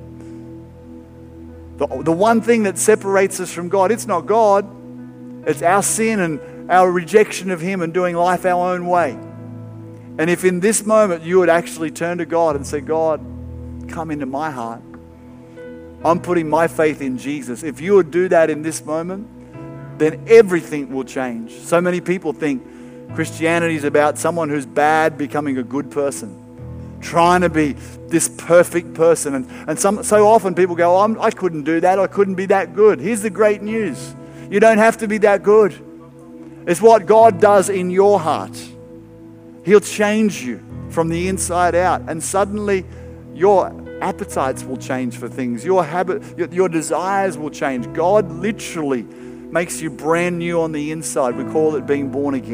The, 1.78 1.88
the 2.04 2.12
one 2.12 2.41
thing 2.41 2.63
that 2.63 2.78
separates 2.78 3.39
us 3.39 3.51
from 3.51 3.69
God, 3.69 3.91
it's 3.91 4.08
not 4.08 4.25
God, 4.25 4.65
it's 5.47 5.62
our 5.62 5.84
sin 5.84 6.19
and 6.19 6.71
our 6.71 6.89
rejection 6.89 7.51
of 7.51 7.62
Him 7.62 7.82
and 7.82 7.93
doing 7.93 8.15
life 8.15 8.45
our 8.45 8.73
own 8.73 8.88
way. 8.88 9.12
And 10.17 10.30
if 10.30 10.45
in 10.45 10.62
this 10.62 10.86
moment 10.86 11.23
you 11.23 11.39
would 11.39 11.49
actually 11.49 11.91
turn 11.91 12.19
to 12.19 12.25
God 12.25 12.56
and 12.56 12.65
say, 12.65 12.80
God, 12.80 13.19
come 13.89 14.10
into 14.12 14.25
my 14.25 14.49
heart, 14.49 14.82
I'm 16.03 16.19
putting 16.21 16.49
my 16.49 16.67
faith 16.67 17.01
in 17.01 17.17
Jesus. 17.17 17.63
If 17.63 17.81
you 17.81 17.95
would 17.95 18.12
do 18.12 18.27
that 18.29 18.49
in 18.49 18.62
this 18.62 18.86
moment, 18.86 19.27
then 19.97 20.25
everything 20.27 20.93
will 20.93 21.03
change. 21.03 21.51
So 21.51 21.81
many 21.81 22.01
people 22.01 22.34
think 22.34 22.63
Christianity 23.15 23.75
is 23.75 23.84
about 23.84 24.17
someone 24.17 24.49
who's 24.49 24.65
bad 24.65 25.17
becoming 25.17 25.58
a 25.58 25.63
good 25.63 25.89
person, 25.89 26.99
trying 27.01 27.41
to 27.41 27.49
be 27.49 27.73
this 28.08 28.27
perfect 28.27 28.93
person. 28.93 29.36
And, 29.36 29.49
and 29.67 29.79
some, 29.79 30.03
so 30.03 30.27
often 30.27 30.53
people 30.53 30.75
go, 30.75 30.97
oh, 30.97 31.17
I 31.19 31.31
couldn't 31.31 31.63
do 31.63 31.79
that, 31.79 31.97
I 31.97 32.08
couldn't 32.08 32.36
be 32.36 32.47
that 32.47 32.75
good. 32.75 32.99
Here's 32.99 33.21
the 33.21 33.29
great 33.29 33.62
news 33.62 34.15
you 34.49 34.60
don't 34.60 34.77
have 34.77 34.97
to 34.97 35.08
be 35.08 35.17
that 35.19 35.41
good. 35.41 35.73
It's 36.67 36.81
what 36.81 37.05
God 37.05 37.39
does 37.39 37.69
in 37.69 37.89
your 37.89 38.19
heart 38.19 38.55
He'll 39.65 39.79
change 39.79 40.43
you 40.43 40.63
from 40.91 41.10
the 41.10 41.27
inside 41.27 41.73
out, 41.73 42.03
and 42.08 42.23
suddenly 42.23 42.86
your 43.34 43.67
appetites 44.01 44.63
will 44.63 44.77
change 44.77 45.17
for 45.17 45.27
things. 45.27 45.63
Your 45.65 45.84
habit, 45.84 46.38
your, 46.38 46.47
your 46.49 46.69
desires 46.69 47.38
will 47.38 47.49
change. 47.49 47.91
God 47.93 48.29
literally 48.31 49.03
makes 49.03 49.81
you 49.81 49.89
brand 49.89 50.39
new 50.39 50.62
on 50.62 50.71
the 50.71 50.91
inside. 50.91 51.36
We 51.36 51.45
call 51.51 51.75
it 51.75 51.86
being 51.86 52.12
born 52.12 52.34
again. 52.36 52.53